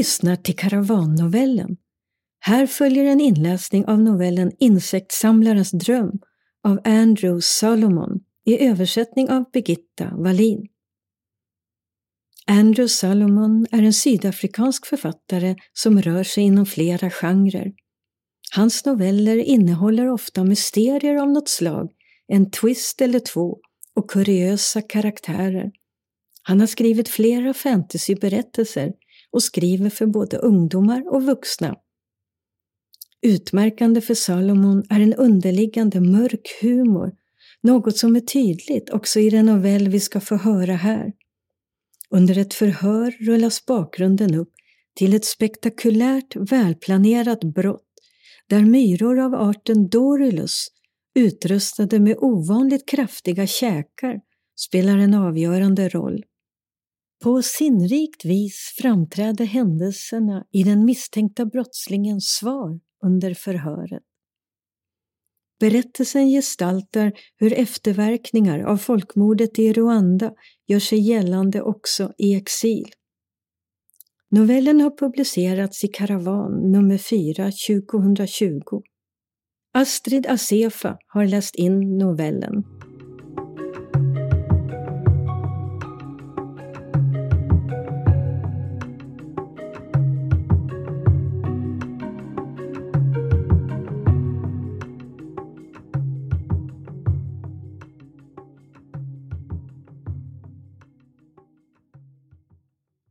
Lyssnar 0.00 0.36
till 0.36 0.56
Karavannovellen. 0.56 1.76
Här 2.40 2.66
följer 2.66 3.04
en 3.04 3.20
inläsning 3.20 3.86
av 3.86 4.00
novellen 4.00 4.52
Insektssamlarens 4.58 5.70
dröm 5.70 6.12
av 6.64 6.80
Andrew 6.84 7.40
Solomon 7.42 8.20
i 8.44 8.66
översättning 8.66 9.30
av 9.30 9.44
Birgitta 9.52 10.10
Wallin. 10.16 10.68
Andrew 12.46 12.88
Solomon 12.88 13.66
är 13.70 13.82
en 13.82 13.92
sydafrikansk 13.92 14.86
författare 14.86 15.56
som 15.72 16.02
rör 16.02 16.24
sig 16.24 16.44
inom 16.44 16.66
flera 16.66 17.10
genrer. 17.10 17.72
Hans 18.54 18.84
noveller 18.84 19.36
innehåller 19.36 20.08
ofta 20.08 20.44
mysterier 20.44 21.16
av 21.16 21.30
något 21.30 21.48
slag, 21.48 21.90
en 22.26 22.50
twist 22.50 23.00
eller 23.00 23.20
två 23.20 23.58
och 23.94 24.10
kuriösa 24.10 24.82
karaktärer. 24.82 25.70
Han 26.42 26.60
har 26.60 26.66
skrivit 26.66 27.08
flera 27.08 27.54
fantasyberättelser 27.54 28.92
och 29.32 29.42
skriver 29.42 29.90
för 29.90 30.06
både 30.06 30.36
ungdomar 30.36 31.14
och 31.14 31.22
vuxna. 31.22 31.76
Utmärkande 33.22 34.00
för 34.00 34.14
Salomon 34.14 34.82
är 34.90 35.00
en 35.00 35.14
underliggande 35.14 36.00
mörk 36.00 36.58
humor, 36.62 37.12
något 37.62 37.96
som 37.96 38.16
är 38.16 38.20
tydligt 38.20 38.90
också 38.90 39.20
i 39.20 39.30
den 39.30 39.46
novell 39.46 39.88
vi 39.88 40.00
ska 40.00 40.20
få 40.20 40.36
höra 40.36 40.74
här. 40.74 41.12
Under 42.10 42.38
ett 42.38 42.54
förhör 42.54 43.10
rullas 43.10 43.66
bakgrunden 43.66 44.34
upp 44.34 44.52
till 44.94 45.14
ett 45.14 45.24
spektakulärt 45.24 46.36
välplanerat 46.36 47.44
brott 47.44 47.86
där 48.48 48.60
myror 48.60 49.18
av 49.18 49.34
arten 49.34 49.88
Dorylus 49.88 50.66
utrustade 51.14 52.00
med 52.00 52.16
ovanligt 52.18 52.88
kraftiga 52.88 53.46
käkar 53.46 54.20
spelar 54.56 54.98
en 54.98 55.14
avgörande 55.14 55.88
roll. 55.88 56.24
På 57.22 57.42
sinnrikt 57.42 58.24
vis 58.24 58.74
framträder 58.78 59.44
händelserna 59.44 60.44
i 60.52 60.62
den 60.62 60.84
misstänkta 60.84 61.46
brottslingens 61.46 62.24
svar 62.24 62.80
under 63.04 63.34
förhöret. 63.34 64.02
Berättelsen 65.60 66.28
gestaltar 66.28 67.12
hur 67.36 67.52
efterverkningar 67.52 68.60
av 68.60 68.76
folkmordet 68.76 69.58
i 69.58 69.72
Rwanda 69.72 70.32
gör 70.66 70.78
sig 70.78 70.98
gällande 70.98 71.62
också 71.62 72.12
i 72.18 72.34
exil. 72.34 72.92
Novellen 74.30 74.80
har 74.80 74.98
publicerats 74.98 75.84
i 75.84 75.88
Karavan 75.88 76.72
nummer 76.72 76.98
4 76.98 77.50
2020. 77.80 78.82
Astrid 79.74 80.26
Asefa 80.26 80.98
har 81.06 81.26
läst 81.26 81.54
in 81.54 81.98
novellen. 81.98 82.79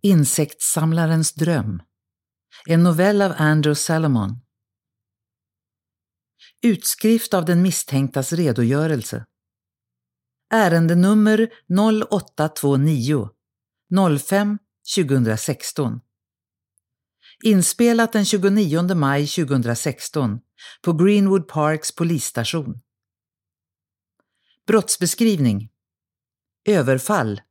Insektssamlarens 0.10 1.34
dröm. 1.34 1.82
En 2.66 2.84
novell 2.84 3.22
av 3.22 3.34
Andrew 3.38 3.76
Salomon. 3.76 4.40
Utskrift 6.62 7.34
av 7.34 7.46
den 7.46 7.62
misstänktas 7.62 8.34
redogörelse. 8.34 9.26
Ärendenummer 10.54 11.50
0829 12.10 13.30
05 14.20 14.58
2016. 14.96 16.00
Inspelat 17.44 18.14
den 18.14 18.26
29 18.26 18.96
maj 18.96 19.28
2016 19.28 20.40
på 20.82 20.94
Greenwood 20.94 21.48
Parks 21.48 21.96
polisstation. 21.96 22.80
Brottsbeskrivning. 24.68 25.70
Överfall. 26.66 27.42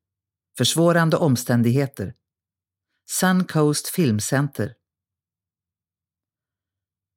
Försvårande 0.56 1.16
omständigheter. 1.16 2.14
Suncoast 3.10 3.88
Filmcenter. 3.88 4.74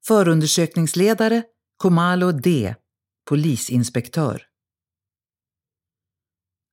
Förundersökningsledare 0.07 1.43
Komalo 1.77 2.31
D, 2.31 2.75
polisinspektör. 3.29 4.47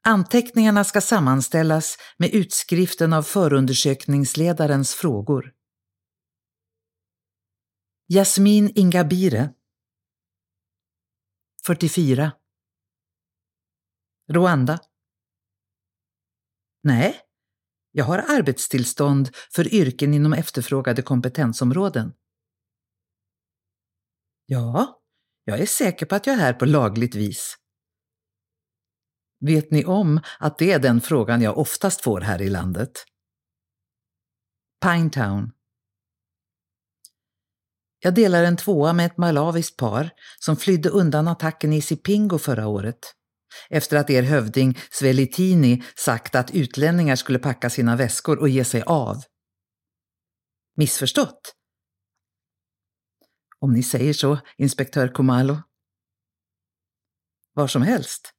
Anteckningarna 0.06 0.84
ska 0.84 1.00
sammanställas 1.00 1.98
med 2.16 2.30
utskriften 2.34 3.12
av 3.12 3.22
förundersökningsledarens 3.22 4.94
frågor. 4.94 5.54
Jasmin 8.08 8.72
Ingabire 8.74 9.54
44 11.66 12.32
Rwanda 14.32 14.78
Nej, 16.82 17.27
jag 17.92 18.04
har 18.04 18.18
arbetstillstånd 18.18 19.30
för 19.54 19.74
yrken 19.74 20.14
inom 20.14 20.32
efterfrågade 20.32 21.02
kompetensområden. 21.02 22.12
Ja, 24.46 25.00
jag 25.44 25.60
är 25.60 25.66
säker 25.66 26.06
på 26.06 26.14
att 26.14 26.26
jag 26.26 26.36
är 26.36 26.40
här 26.40 26.52
på 26.52 26.64
lagligt 26.64 27.14
vis. 27.14 27.56
Vet 29.40 29.70
ni 29.70 29.84
om 29.84 30.20
att 30.38 30.58
det 30.58 30.72
är 30.72 30.78
den 30.78 31.00
frågan 31.00 31.42
jag 31.42 31.58
oftast 31.58 32.00
får 32.00 32.20
här 32.20 32.42
i 32.42 32.50
landet? 32.50 32.92
Pinetown. 34.84 35.52
Jag 37.98 38.14
delar 38.14 38.44
en 38.44 38.56
tvåa 38.56 38.92
med 38.92 39.06
ett 39.06 39.18
malaviskt 39.18 39.76
par 39.76 40.10
som 40.38 40.56
flydde 40.56 40.88
undan 40.88 41.28
attacken 41.28 41.72
i 41.72 41.82
Sipingo 41.82 42.38
förra 42.38 42.66
året 42.66 43.17
efter 43.70 43.96
att 43.96 44.10
er 44.10 44.22
hövding 44.22 44.78
Svelitini 44.90 45.82
sagt 45.96 46.34
att 46.34 46.50
utlänningar 46.50 47.16
skulle 47.16 47.38
packa 47.38 47.70
sina 47.70 47.96
väskor 47.96 48.38
och 48.38 48.48
ge 48.48 48.64
sig 48.64 48.82
av. 48.82 49.16
Missförstått? 50.76 51.54
Om 53.60 53.72
ni 53.72 53.82
säger 53.82 54.12
så, 54.12 54.38
inspektör 54.56 55.08
Komalo. 55.08 55.62
Var 57.52 57.66
som 57.66 57.82
helst. 57.82 58.30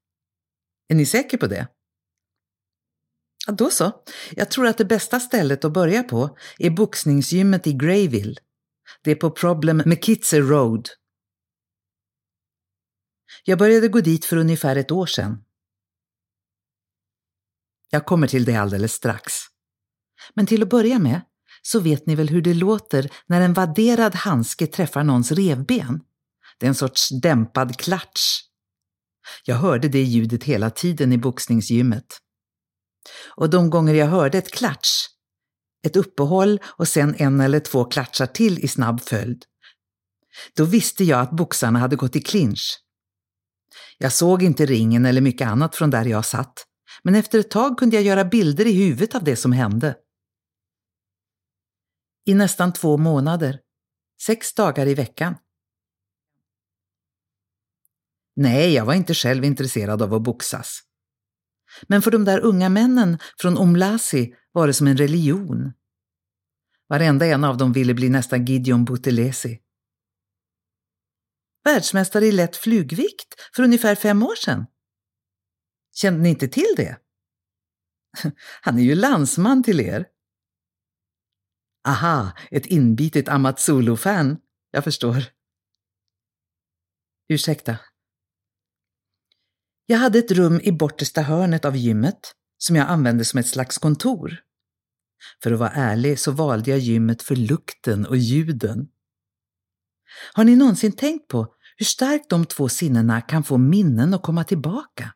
Är 0.87 0.95
ni 0.95 1.05
säker 1.05 1.37
på 1.37 1.47
det? 1.47 1.67
Ja, 3.47 3.53
då 3.53 3.69
så. 3.69 4.03
Jag 4.31 4.51
tror 4.51 4.67
att 4.67 4.77
det 4.77 4.85
bästa 4.85 5.19
stället 5.19 5.65
att 5.65 5.73
börja 5.73 6.03
på 6.03 6.37
är 6.57 6.69
boxningsgymmet 6.69 7.67
i 7.67 7.73
Greyville. 7.73 8.35
Det 9.03 9.11
är 9.11 9.15
på 9.15 9.31
Problem 9.31 9.83
McKitzer 9.85 10.41
Road 10.41 10.89
jag 13.43 13.59
började 13.59 13.87
gå 13.87 14.01
dit 14.01 14.25
för 14.25 14.37
ungefär 14.37 14.75
ett 14.75 14.91
år 14.91 15.05
sedan. 15.05 15.43
Jag 17.89 18.05
kommer 18.05 18.27
till 18.27 18.45
det 18.45 18.55
alldeles 18.55 18.93
strax. 18.93 19.33
Men 20.33 20.45
till 20.45 20.63
att 20.63 20.69
börja 20.69 20.99
med 20.99 21.21
så 21.61 21.79
vet 21.79 22.05
ni 22.05 22.15
väl 22.15 22.29
hur 22.29 22.41
det 22.41 22.53
låter 22.53 23.11
när 23.27 23.41
en 23.41 23.53
vadderad 23.53 24.15
handske 24.15 24.67
träffar 24.67 25.03
någons 25.03 25.31
revben? 25.31 26.01
Det 26.57 26.65
är 26.65 26.67
en 26.67 26.75
sorts 26.75 27.09
dämpad 27.21 27.77
klatsch. 27.77 28.41
Jag 29.43 29.55
hörde 29.55 29.87
det 29.87 30.03
ljudet 30.03 30.43
hela 30.43 30.69
tiden 30.69 31.13
i 31.13 31.17
boxningsgymmet. 31.17 32.17
Och 33.35 33.49
de 33.49 33.69
gånger 33.69 33.93
jag 33.93 34.07
hörde 34.07 34.37
ett 34.37 34.51
klatsch, 34.51 35.07
ett 35.85 35.95
uppehåll 35.95 36.59
och 36.65 36.87
sen 36.87 37.15
en 37.17 37.41
eller 37.41 37.59
två 37.59 37.85
klatschar 37.85 38.25
till 38.25 38.59
i 38.59 38.67
snabb 38.67 39.01
följd, 39.01 39.45
då 40.55 40.65
visste 40.65 41.03
jag 41.03 41.19
att 41.19 41.31
boxarna 41.31 41.79
hade 41.79 41.95
gått 41.95 42.15
i 42.15 42.21
clinch. 42.21 42.79
Jag 43.97 44.13
såg 44.13 44.43
inte 44.43 44.65
ringen 44.65 45.05
eller 45.05 45.21
mycket 45.21 45.47
annat 45.47 45.75
från 45.75 45.89
där 45.89 46.05
jag 46.05 46.25
satt, 46.25 46.65
men 47.03 47.15
efter 47.15 47.39
ett 47.39 47.51
tag 47.51 47.77
kunde 47.77 47.95
jag 47.95 48.05
göra 48.05 48.25
bilder 48.25 48.67
i 48.67 48.71
huvudet 48.71 49.15
av 49.15 49.23
det 49.23 49.35
som 49.35 49.51
hände. 49.51 49.95
I 52.25 52.33
nästan 52.33 52.73
två 52.73 52.97
månader, 52.97 53.59
sex 54.21 54.53
dagar 54.53 54.87
i 54.87 54.93
veckan. 54.93 55.35
Nej, 58.35 58.73
jag 58.73 58.85
var 58.85 58.93
inte 58.93 59.13
själv 59.13 59.45
intresserad 59.45 60.01
av 60.01 60.13
att 60.13 60.23
boxas. 60.23 60.79
Men 61.87 62.01
för 62.01 62.11
de 62.11 62.25
där 62.25 62.39
unga 62.39 62.69
männen 62.69 63.19
från 63.41 63.57
Omlasi 63.57 64.35
var 64.51 64.67
det 64.67 64.73
som 64.73 64.87
en 64.87 64.97
religion. 64.97 65.73
Varenda 66.89 67.25
en 67.25 67.43
av 67.43 67.57
dem 67.57 67.73
ville 67.73 67.93
bli 67.93 68.09
nästan 68.09 68.45
Gideon 68.45 68.85
Butelesi 68.85 69.59
världsmästare 71.63 72.25
i 72.25 72.31
lätt 72.31 72.55
flugvikt 72.55 73.35
för 73.55 73.63
ungefär 73.63 73.95
fem 73.95 74.23
år 74.23 74.35
sedan. 74.35 74.65
Kände 75.93 76.19
ni 76.19 76.29
inte 76.29 76.47
till 76.47 76.73
det? 76.77 76.97
Han 78.61 78.77
är 78.77 78.83
ju 78.83 78.95
landsman 78.95 79.63
till 79.63 79.79
er. 79.79 80.05
Aha, 81.87 82.31
ett 82.51 82.65
inbitet 82.65 83.29
Amazulu-fan. 83.29 84.37
Jag 84.71 84.83
förstår. 84.83 85.23
Ursäkta. 87.29 87.77
Jag 89.85 89.97
hade 89.97 90.19
ett 90.19 90.31
rum 90.31 90.61
i 90.63 90.71
bortersta 90.71 91.21
hörnet 91.21 91.65
av 91.65 91.75
gymmet 91.75 92.35
som 92.57 92.75
jag 92.75 92.87
använde 92.87 93.25
som 93.25 93.39
ett 93.39 93.47
slags 93.47 93.77
kontor. 93.77 94.43
För 95.43 95.51
att 95.51 95.59
vara 95.59 95.69
ärlig 95.69 96.19
så 96.19 96.31
valde 96.31 96.71
jag 96.71 96.79
gymmet 96.79 97.21
för 97.21 97.35
lukten 97.35 98.05
och 98.05 98.17
ljuden. 98.17 98.87
Har 100.33 100.43
ni 100.43 100.55
någonsin 100.55 100.91
tänkt 100.91 101.27
på 101.27 101.55
hur 101.77 101.85
starkt 101.85 102.29
de 102.29 102.45
två 102.45 102.69
sinnena 102.69 103.21
kan 103.21 103.43
få 103.43 103.57
minnen 103.57 104.13
att 104.13 104.23
komma 104.23 104.43
tillbaka? 104.43 105.13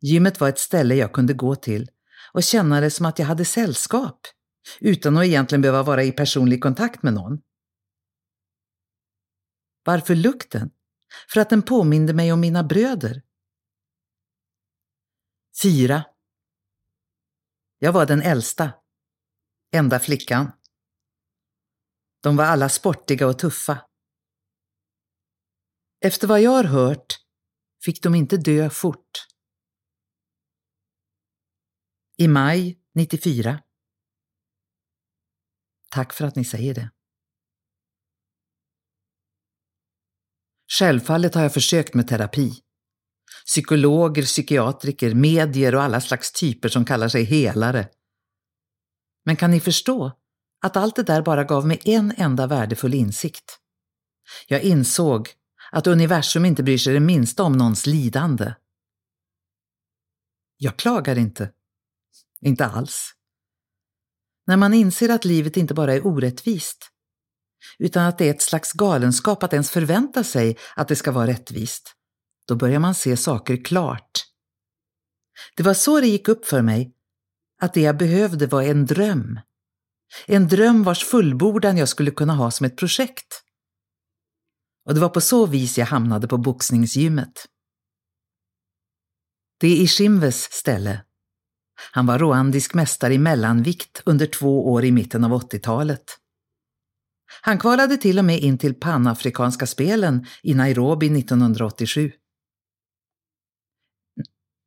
Gymmet 0.00 0.40
var 0.40 0.48
ett 0.48 0.58
ställe 0.58 0.94
jag 0.94 1.12
kunde 1.12 1.34
gå 1.34 1.54
till 1.56 1.90
och 2.32 2.42
känna 2.42 2.80
det 2.80 2.90
som 2.90 3.06
att 3.06 3.18
jag 3.18 3.26
hade 3.26 3.44
sällskap, 3.44 4.20
utan 4.80 5.16
att 5.16 5.24
egentligen 5.24 5.62
behöva 5.62 5.82
vara 5.82 6.02
i 6.04 6.12
personlig 6.12 6.62
kontakt 6.62 7.02
med 7.02 7.14
någon. 7.14 7.38
Varför 9.84 10.14
lukten? 10.14 10.70
För 11.32 11.40
att 11.40 11.50
den 11.50 11.62
påminde 11.62 12.12
mig 12.12 12.32
om 12.32 12.40
mina 12.40 12.64
bröder. 12.64 13.22
4. 15.62 16.04
Jag 17.78 17.92
var 17.92 18.06
den 18.06 18.22
äldsta. 18.22 18.72
Enda 19.72 19.98
flickan. 20.00 20.52
De 22.22 22.36
var 22.36 22.44
alla 22.44 22.68
sportiga 22.68 23.26
och 23.26 23.38
tuffa. 23.38 23.78
Efter 26.04 26.26
vad 26.26 26.42
jag 26.42 26.50
har 26.50 26.64
hört 26.64 27.18
fick 27.84 28.02
de 28.02 28.14
inte 28.14 28.36
dö 28.36 28.70
fort. 28.70 29.26
I 32.16 32.28
maj 32.28 32.78
94. 32.94 33.62
Tack 35.90 36.12
för 36.12 36.24
att 36.24 36.36
ni 36.36 36.44
säger 36.44 36.74
det. 36.74 36.90
Självfallet 40.78 41.34
har 41.34 41.42
jag 41.42 41.54
försökt 41.54 41.94
med 41.94 42.08
terapi. 42.08 42.52
Psykologer, 43.46 44.22
psykiatriker, 44.22 45.14
medier 45.14 45.74
och 45.74 45.82
alla 45.82 46.00
slags 46.00 46.32
typer 46.32 46.68
som 46.68 46.84
kallar 46.84 47.08
sig 47.08 47.24
helare. 47.24 47.88
Men 49.24 49.36
kan 49.36 49.50
ni 49.50 49.60
förstå 49.60 50.12
att 50.60 50.76
allt 50.76 50.96
det 50.96 51.02
där 51.02 51.22
bara 51.22 51.44
gav 51.44 51.66
mig 51.66 51.80
en 51.84 52.14
enda 52.16 52.46
värdefull 52.46 52.94
insikt? 52.94 53.58
Jag 54.48 54.62
insåg 54.62 55.43
att 55.74 55.86
universum 55.86 56.44
inte 56.44 56.62
bryr 56.62 56.78
sig 56.78 56.94
det 56.94 57.00
minsta 57.00 57.42
om 57.42 57.52
någons 57.52 57.86
lidande. 57.86 58.54
Jag 60.56 60.76
klagar 60.76 61.18
inte. 61.18 61.50
Inte 62.40 62.66
alls. 62.66 63.14
När 64.46 64.56
man 64.56 64.74
inser 64.74 65.08
att 65.08 65.24
livet 65.24 65.56
inte 65.56 65.74
bara 65.74 65.94
är 65.94 66.06
orättvist, 66.06 66.90
utan 67.78 68.06
att 68.06 68.18
det 68.18 68.26
är 68.26 68.30
ett 68.30 68.42
slags 68.42 68.72
galenskap 68.72 69.42
att 69.42 69.52
ens 69.52 69.70
förvänta 69.70 70.24
sig 70.24 70.58
att 70.76 70.88
det 70.88 70.96
ska 70.96 71.12
vara 71.12 71.26
rättvist, 71.26 71.94
då 72.46 72.56
börjar 72.56 72.78
man 72.78 72.94
se 72.94 73.16
saker 73.16 73.64
klart. 73.64 74.10
Det 75.56 75.62
var 75.62 75.74
så 75.74 76.00
det 76.00 76.06
gick 76.06 76.28
upp 76.28 76.46
för 76.46 76.62
mig, 76.62 76.94
att 77.60 77.74
det 77.74 77.80
jag 77.80 77.96
behövde 77.96 78.46
var 78.46 78.62
en 78.62 78.86
dröm. 78.86 79.40
En 80.26 80.48
dröm 80.48 80.84
vars 80.84 81.04
fullbordan 81.04 81.76
jag 81.76 81.88
skulle 81.88 82.10
kunna 82.10 82.34
ha 82.34 82.50
som 82.50 82.66
ett 82.66 82.76
projekt. 82.76 83.43
Och 84.84 84.94
det 84.94 85.00
var 85.00 85.08
på 85.08 85.20
så 85.20 85.46
vis 85.46 85.78
jag 85.78 85.86
hamnade 85.86 86.28
på 86.28 86.38
boxningsgymmet. 86.38 87.46
Det 89.60 89.66
är 89.66 89.76
Ishimves 89.76 90.52
ställe. 90.52 91.04
Han 91.92 92.06
var 92.06 92.18
rwandisk 92.18 92.74
mästare 92.74 93.14
i 93.14 93.18
mellanvikt 93.18 94.02
under 94.06 94.26
två 94.26 94.72
år 94.72 94.84
i 94.84 94.92
mitten 94.92 95.24
av 95.24 95.30
80-talet. 95.30 96.18
Han 97.40 97.58
kvalade 97.58 97.96
till 97.96 98.18
och 98.18 98.24
med 98.24 98.38
in 98.40 98.58
till 98.58 98.74
Panafrikanska 98.74 99.66
spelen 99.66 100.26
i 100.42 100.54
Nairobi 100.54 101.18
1987. 101.18 102.12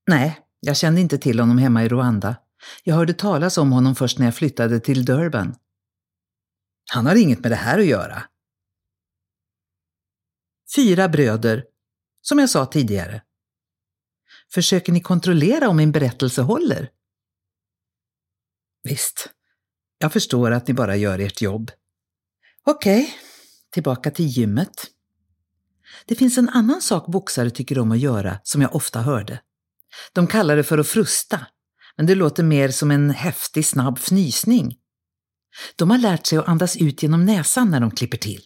Nej, 0.10 0.40
jag 0.60 0.78
kände 0.78 1.02
inte 1.02 1.18
till 1.18 1.40
honom 1.40 1.58
hemma 1.58 1.84
i 1.84 1.90
Rwanda. 1.90 2.36
Jag 2.84 2.96
hörde 2.96 3.14
talas 3.14 3.58
om 3.58 3.72
honom 3.72 3.96
först 3.96 4.20
när 4.20 4.26
jag 4.26 4.36
flyttade 4.36 4.80
till 4.80 5.06
Durban. 5.06 5.56
Han 6.92 7.06
har 7.06 7.16
inget 7.16 7.40
med 7.40 7.52
det 7.52 7.56
här 7.56 7.80
att 7.80 7.86
göra. 7.86 8.24
Fyra 10.76 11.10
bröder, 11.10 11.64
som 12.22 12.40
jag 12.40 12.50
sa 12.50 12.66
tidigare. 12.66 13.22
Försöker 14.54 14.92
ni 14.92 15.02
kontrollera 15.02 15.70
om 15.70 15.78
min 15.78 15.92
berättelse 15.92 16.42
håller? 16.42 16.90
Visst, 18.84 19.30
jag 19.98 20.14
förstår 20.14 20.52
att 20.52 20.68
ni 20.68 20.74
bara 20.74 20.96
gör 20.96 21.20
ert 21.20 21.42
jobb. 21.42 21.72
Okej, 22.64 23.02
okay, 23.02 23.14
tillbaka 23.72 24.12
till 24.12 24.26
gymmet. 24.26 24.88
Det 26.06 26.16
finns 26.16 26.38
en 26.38 26.50
annan 26.50 26.82
sak 26.82 27.08
boxare 27.08 27.50
tycker 27.50 27.80
om 27.80 27.92
att 27.92 28.00
göra 28.00 28.40
som 28.44 28.62
jag 28.62 28.76
ofta 28.76 29.02
hörde. 29.02 29.42
De 30.14 30.28
kallar 30.28 30.56
det 30.56 30.64
för 30.64 30.78
att 30.78 30.88
frusta, 30.88 31.48
men 31.98 32.06
det 32.06 32.16
låter 32.16 32.44
mer 32.44 32.70
som 32.70 32.92
en 32.92 33.10
häftig 33.10 33.66
snabb 33.66 34.00
fnysning. 34.00 34.78
De 35.76 35.90
har 35.90 35.98
lärt 35.98 36.26
sig 36.26 36.38
att 36.38 36.48
andas 36.48 36.78
ut 36.78 37.04
genom 37.04 37.26
näsan 37.26 37.72
när 37.72 37.80
de 37.80 37.92
klipper 37.92 38.18
till. 38.18 38.42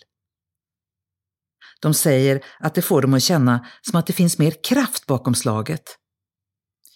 De 1.81 1.94
säger 1.94 2.44
att 2.60 2.75
det 2.75 2.81
får 2.81 3.01
dem 3.01 3.13
att 3.13 3.24
känna 3.24 3.66
som 3.81 4.00
att 4.00 4.07
det 4.07 4.13
finns 4.13 4.38
mer 4.38 4.63
kraft 4.63 5.06
bakom 5.06 5.36
slaget. 5.36 5.83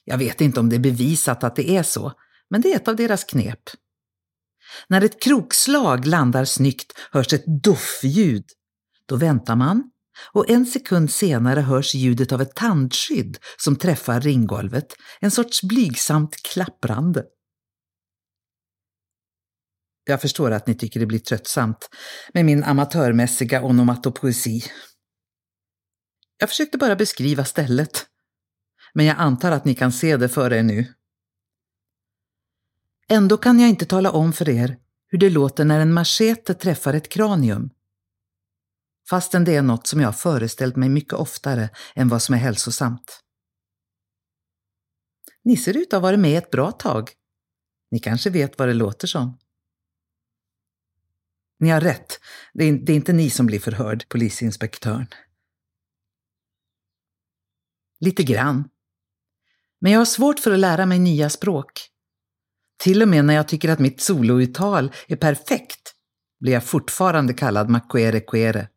Jag 0.04 0.18
vet 0.18 0.42
inte 0.42 0.60
om 0.60 0.70
det 0.70 0.76
är 0.76 0.80
bevisat 0.80 1.44
att 1.44 1.56
det 1.56 1.70
är 1.70 1.84
så, 1.84 2.12
men 2.50 2.62
det 2.62 2.72
är 2.72 2.76
ett 2.76 2.88
av 2.88 2.96
deras 2.96 3.24
knep. 3.24 3.60
När 4.88 5.02
ett 5.02 5.22
krokslag 5.22 6.06
landar 6.06 6.46
snyggt 6.46 6.94
hörs 7.12 7.34
ett 7.34 7.64
doffljud. 7.64 8.46
Då 9.06 9.16
väntar 9.16 9.56
man 9.56 9.92
och 10.34 10.50
en 10.50 10.66
sekund 10.66 11.12
senare 11.12 11.60
hörs 11.60 11.96
ljudet 11.96 12.32
av 12.32 12.42
ett 12.42 12.56
tandskydd 12.56 13.38
som 13.58 13.76
träffar 13.76 14.22
ringgolvet, 14.22 14.88
en 15.20 15.32
sorts 15.32 15.64
blygsamt 15.64 16.36
klapprande. 16.36 17.24
Jag 20.06 20.22
förstår 20.22 20.52
att 20.52 20.68
ni 20.68 20.76
tycker 20.76 21.00
det 21.00 21.06
blir 21.06 21.20
tröttsamt 21.20 21.90
med 22.34 22.46
min 22.46 22.64
amatörmässiga 22.64 23.64
onomatopoesi. 23.64 24.64
Jag 26.38 26.50
försökte 26.50 26.78
bara 26.78 26.96
beskriva 26.96 27.46
stället. 27.46 28.06
Men 28.94 29.06
jag 29.06 29.18
antar 29.18 29.52
att 29.52 29.66
ni 29.66 29.76
kan 29.76 29.92
se 29.92 30.18
det 30.18 30.30
för 30.30 30.54
er 30.54 30.64
nu. 30.64 30.94
Ändå 33.08 33.38
kan 33.38 33.60
jag 33.60 33.70
inte 33.70 33.86
tala 33.86 34.12
om 34.12 34.34
för 34.34 34.50
er 34.50 34.78
hur 35.08 35.20
det 35.20 35.30
låter 35.30 35.66
när 35.66 35.80
en 35.80 35.94
machete 35.94 36.54
träffar 36.54 36.94
ett 36.94 37.10
kranium. 37.10 37.70
Fastän 39.10 39.44
det 39.44 39.56
är 39.56 39.62
något 39.62 39.88
som 39.88 40.02
jag 40.02 40.08
har 40.08 40.14
föreställt 40.14 40.76
mig 40.76 40.90
mycket 40.90 41.14
oftare 41.14 41.70
än 41.96 42.10
vad 42.10 42.22
som 42.22 42.36
är 42.36 42.40
hälsosamt. 42.40 43.22
Ni 45.44 45.58
ser 45.58 45.78
ut 45.78 45.88
att 45.88 45.94
ha 45.94 46.00
varit 46.00 46.20
med 46.20 46.38
ett 46.38 46.52
bra 46.52 46.72
tag. 46.72 47.12
Ni 47.92 48.00
kanske 48.00 48.30
vet 48.30 48.60
vad 48.60 48.68
det 48.68 48.74
låter 48.74 49.08
som. 49.08 49.38
Ni 51.60 51.70
har 51.70 51.82
rätt. 51.82 52.20
Det 52.54 52.64
är, 52.64 52.74
det 52.74 52.92
är 52.92 52.96
inte 52.96 53.14
ni 53.14 53.30
som 53.30 53.46
blir 53.46 53.60
förhörd, 53.60 54.10
polisinspektören. 54.10 55.08
Lite 58.00 58.24
grann. 58.24 58.70
Men 59.82 59.92
jag 59.92 60.00
har 60.00 60.06
svårt 60.06 60.40
för 60.40 60.52
att 60.52 60.60
lära 60.60 60.86
mig 60.86 61.00
nya 61.00 61.30
språk. 61.30 61.90
Till 62.78 63.02
och 63.02 63.08
med 63.08 63.26
när 63.26 63.34
jag 63.34 63.48
tycker 63.48 63.70
att 63.70 63.80
mitt 63.80 64.02
solouttal 64.02 64.92
är 65.08 65.16
perfekt 65.16 65.94
blir 66.40 66.54
jag 66.54 66.64
fortfarande 66.64 67.34
kallad 67.34 67.70
Makwere 67.70 68.20
Kwere. 68.20 68.70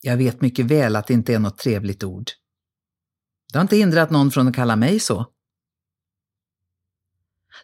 Jag 0.00 0.16
vet 0.16 0.40
mycket 0.40 0.66
väl 0.66 0.96
att 0.96 1.06
det 1.06 1.14
inte 1.14 1.34
är 1.34 1.38
något 1.38 1.58
trevligt 1.58 2.04
ord. 2.04 2.30
Det 3.52 3.58
har 3.58 3.62
inte 3.62 3.76
hindrat 3.76 4.10
någon 4.10 4.30
från 4.30 4.48
att 4.48 4.54
kalla 4.54 4.76
mig 4.76 5.00
så. 5.00 5.33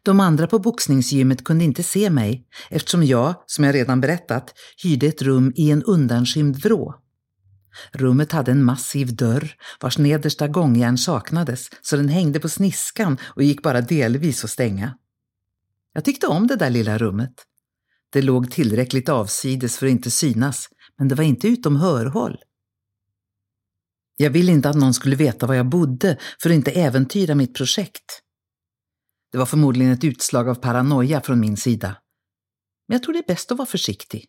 De 0.02 0.20
andra 0.20 0.46
på 0.46 0.58
boxningsgymmet 0.58 1.44
kunde 1.44 1.64
inte 1.64 1.82
se 1.82 2.10
mig 2.10 2.46
eftersom 2.70 3.04
jag, 3.04 3.34
som 3.46 3.64
jag 3.64 3.74
redan 3.74 4.00
berättat, 4.00 4.54
hyrde 4.82 5.06
ett 5.06 5.22
rum 5.22 5.52
i 5.56 5.70
en 5.70 5.82
undanskymd 5.82 6.56
vrå. 6.56 6.94
Rummet 7.92 8.32
hade 8.32 8.50
en 8.50 8.64
massiv 8.64 9.16
dörr 9.16 9.54
vars 9.80 9.98
nedersta 9.98 10.48
gångjärn 10.48 10.98
saknades 10.98 11.68
så 11.82 11.96
den 11.96 12.08
hängde 12.08 12.40
på 12.40 12.48
sniskan 12.48 13.18
och 13.22 13.42
gick 13.42 13.62
bara 13.62 13.80
delvis 13.80 14.44
att 14.44 14.50
stänga. 14.50 14.96
Jag 15.92 16.04
tyckte 16.04 16.26
om 16.26 16.46
det 16.46 16.56
där 16.56 16.70
lilla 16.70 16.98
rummet. 16.98 17.34
Det 18.12 18.22
låg 18.22 18.50
tillräckligt 18.50 19.08
avsides 19.08 19.78
för 19.78 19.86
att 19.86 19.92
inte 19.92 20.10
synas, 20.10 20.68
men 20.98 21.08
det 21.08 21.14
var 21.14 21.24
inte 21.24 21.48
utom 21.48 21.76
hörhåll. 21.76 22.36
Jag 24.16 24.30
ville 24.30 24.52
inte 24.52 24.68
att 24.68 24.76
någon 24.76 24.94
skulle 24.94 25.16
veta 25.16 25.46
var 25.46 25.54
jag 25.54 25.68
bodde 25.68 26.18
för 26.42 26.50
att 26.50 26.54
inte 26.54 26.70
äventyra 26.70 27.34
mitt 27.34 27.54
projekt. 27.54 28.22
Det 29.32 29.38
var 29.38 29.46
förmodligen 29.46 29.92
ett 29.92 30.04
utslag 30.04 30.48
av 30.48 30.54
paranoia 30.54 31.20
från 31.20 31.40
min 31.40 31.56
sida. 31.56 31.96
Men 32.88 32.94
jag 32.94 33.02
tror 33.02 33.12
det 33.12 33.18
är 33.18 33.26
bäst 33.26 33.52
att 33.52 33.58
vara 33.58 33.66
försiktig. 33.66 34.26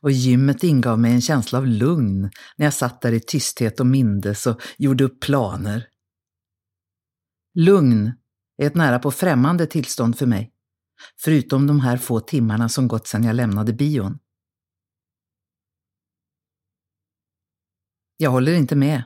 Och 0.00 0.10
gymmet 0.10 0.64
ingav 0.64 0.98
mig 0.98 1.12
en 1.12 1.20
känsla 1.20 1.58
av 1.58 1.66
lugn 1.66 2.30
när 2.56 2.66
jag 2.66 2.74
satt 2.74 3.00
där 3.00 3.12
i 3.12 3.20
tysthet 3.20 3.80
och 3.80 3.86
mindes 3.86 4.46
och 4.46 4.62
gjorde 4.78 5.04
upp 5.04 5.20
planer. 5.20 5.88
Lugn 7.54 8.12
är 8.56 8.66
ett 8.66 8.74
nära 8.74 8.98
på 8.98 9.10
främmande 9.10 9.66
tillstånd 9.66 10.18
för 10.18 10.26
mig, 10.26 10.52
förutom 11.20 11.66
de 11.66 11.80
här 11.80 11.96
få 11.96 12.20
timmarna 12.20 12.68
som 12.68 12.88
gått 12.88 13.06
sedan 13.06 13.24
jag 13.24 13.36
lämnade 13.36 13.72
bion. 13.72 14.18
Jag 18.16 18.30
håller 18.30 18.52
inte 18.52 18.76
med. 18.76 19.02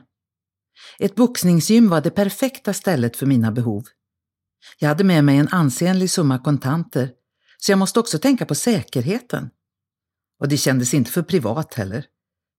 Ett 0.99 1.15
boxningsgym 1.15 1.89
var 1.89 2.01
det 2.01 2.11
perfekta 2.11 2.73
stället 2.73 3.17
för 3.17 3.25
mina 3.25 3.51
behov. 3.51 3.83
Jag 4.77 4.89
hade 4.89 5.03
med 5.03 5.23
mig 5.23 5.37
en 5.37 5.47
ansenlig 5.47 6.09
summa 6.09 6.39
kontanter, 6.39 7.11
så 7.57 7.71
jag 7.71 7.79
måste 7.79 7.99
också 7.99 8.19
tänka 8.19 8.45
på 8.45 8.55
säkerheten. 8.55 9.49
Och 10.39 10.47
det 10.47 10.57
kändes 10.57 10.93
inte 10.93 11.11
för 11.11 11.21
privat 11.21 11.73
heller. 11.73 12.05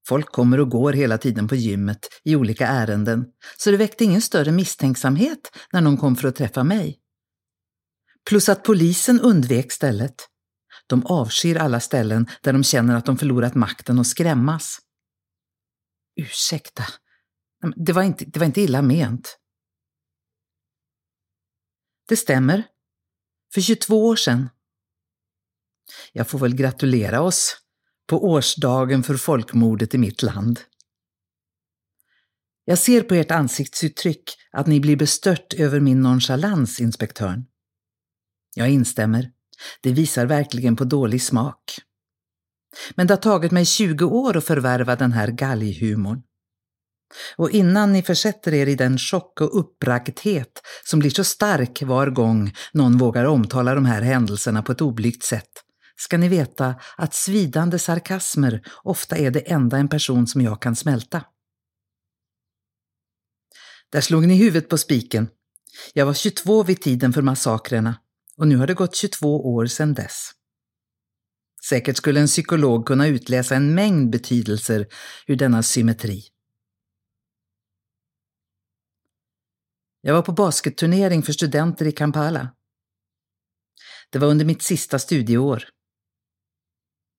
Folk 0.08 0.32
kommer 0.32 0.60
och 0.60 0.70
går 0.70 0.92
hela 0.92 1.18
tiden 1.18 1.48
på 1.48 1.54
gymmet 1.54 2.08
i 2.24 2.36
olika 2.36 2.66
ärenden, 2.66 3.24
så 3.56 3.70
det 3.70 3.76
väckte 3.76 4.04
ingen 4.04 4.22
större 4.22 4.52
misstänksamhet 4.52 5.56
när 5.72 5.80
någon 5.80 5.96
kom 5.96 6.16
för 6.16 6.28
att 6.28 6.36
träffa 6.36 6.64
mig. 6.64 7.00
Plus 8.28 8.48
att 8.48 8.62
polisen 8.62 9.20
undvek 9.20 9.72
stället. 9.72 10.14
De 10.86 11.06
avskyr 11.06 11.56
alla 11.56 11.80
ställen 11.80 12.26
där 12.42 12.52
de 12.52 12.64
känner 12.64 12.96
att 12.96 13.06
de 13.06 13.18
förlorat 13.18 13.54
makten 13.54 13.98
och 13.98 14.06
skrämmas. 14.06 14.78
Ursäkta, 16.16 16.84
det 17.76 17.92
var 17.92 18.02
inte, 18.02 18.24
det 18.24 18.38
var 18.38 18.46
inte 18.46 18.60
illa 18.60 18.82
ment. 18.82 19.38
Det 22.08 22.16
stämmer. 22.16 22.62
För 23.54 23.60
22 23.60 24.06
år 24.06 24.16
sedan. 24.16 24.48
Jag 26.12 26.28
får 26.28 26.38
väl 26.38 26.54
gratulera 26.54 27.20
oss 27.20 27.56
på 28.06 28.24
årsdagen 28.24 29.02
för 29.02 29.16
folkmordet 29.16 29.94
i 29.94 29.98
mitt 29.98 30.22
land. 30.22 30.60
Jag 32.64 32.78
ser 32.78 33.02
på 33.02 33.14
ert 33.14 33.30
ansiktsuttryck 33.30 34.30
att 34.50 34.66
ni 34.66 34.80
blir 34.80 34.96
bestört 34.96 35.54
över 35.54 35.80
min 35.80 36.00
nonchalans, 36.00 36.80
inspektören. 36.80 37.46
Jag 38.54 38.70
instämmer. 38.70 39.30
Det 39.80 39.92
visar 39.92 40.26
verkligen 40.26 40.76
på 40.76 40.84
dålig 40.84 41.22
smak. 41.22 41.78
Men 42.94 43.06
det 43.06 43.14
har 43.14 43.20
tagit 43.20 43.52
mig 43.52 43.66
20 43.66 44.04
år 44.04 44.36
att 44.36 44.44
förvärva 44.44 44.96
den 44.96 45.12
här 45.12 45.28
galghumorn. 45.28 46.22
Och 47.36 47.50
innan 47.50 47.92
ni 47.92 48.02
försätter 48.02 48.54
er 48.54 48.66
i 48.66 48.74
den 48.74 48.98
chock 48.98 49.40
och 49.40 49.58
uppbragdhet 49.58 50.62
som 50.84 50.98
blir 50.98 51.10
så 51.10 51.24
stark 51.24 51.82
var 51.82 52.06
gång 52.06 52.54
någon 52.72 52.98
vågar 52.98 53.24
omtala 53.24 53.74
de 53.74 53.84
här 53.84 54.02
händelserna 54.02 54.62
på 54.62 54.72
ett 54.72 54.80
oblygt 54.80 55.24
sätt, 55.24 55.50
ska 55.96 56.18
ni 56.18 56.28
veta 56.28 56.74
att 56.96 57.14
svidande 57.14 57.78
sarkasmer 57.78 58.62
ofta 58.82 59.16
är 59.16 59.30
det 59.30 59.50
enda 59.50 59.78
en 59.78 59.88
person 59.88 60.26
som 60.26 60.40
jag 60.40 60.62
kan 60.62 60.76
smälta. 60.76 61.24
Där 63.92 64.00
slog 64.00 64.26
ni 64.26 64.36
huvudet 64.36 64.68
på 64.68 64.78
spiken. 64.78 65.28
Jag 65.92 66.06
var 66.06 66.14
22 66.14 66.62
vid 66.62 66.82
tiden 66.82 67.12
för 67.12 67.22
massakrerna 67.22 67.96
och 68.36 68.48
nu 68.48 68.56
har 68.56 68.66
det 68.66 68.74
gått 68.74 68.94
22 68.94 69.54
år 69.54 69.66
sedan 69.66 69.94
dess. 69.94 70.30
Säkert 71.68 71.96
skulle 71.96 72.20
en 72.20 72.26
psykolog 72.26 72.86
kunna 72.86 73.06
utläsa 73.06 73.54
en 73.54 73.74
mängd 73.74 74.10
betydelser 74.10 74.86
ur 75.26 75.36
denna 75.36 75.62
symmetri. 75.62 76.33
Jag 80.06 80.14
var 80.14 80.22
på 80.22 80.32
basketturnering 80.32 81.22
för 81.22 81.32
studenter 81.32 81.86
i 81.86 81.92
Kampala. 81.92 82.54
Det 84.10 84.18
var 84.18 84.28
under 84.28 84.44
mitt 84.44 84.62
sista 84.62 84.98
studieår. 84.98 85.68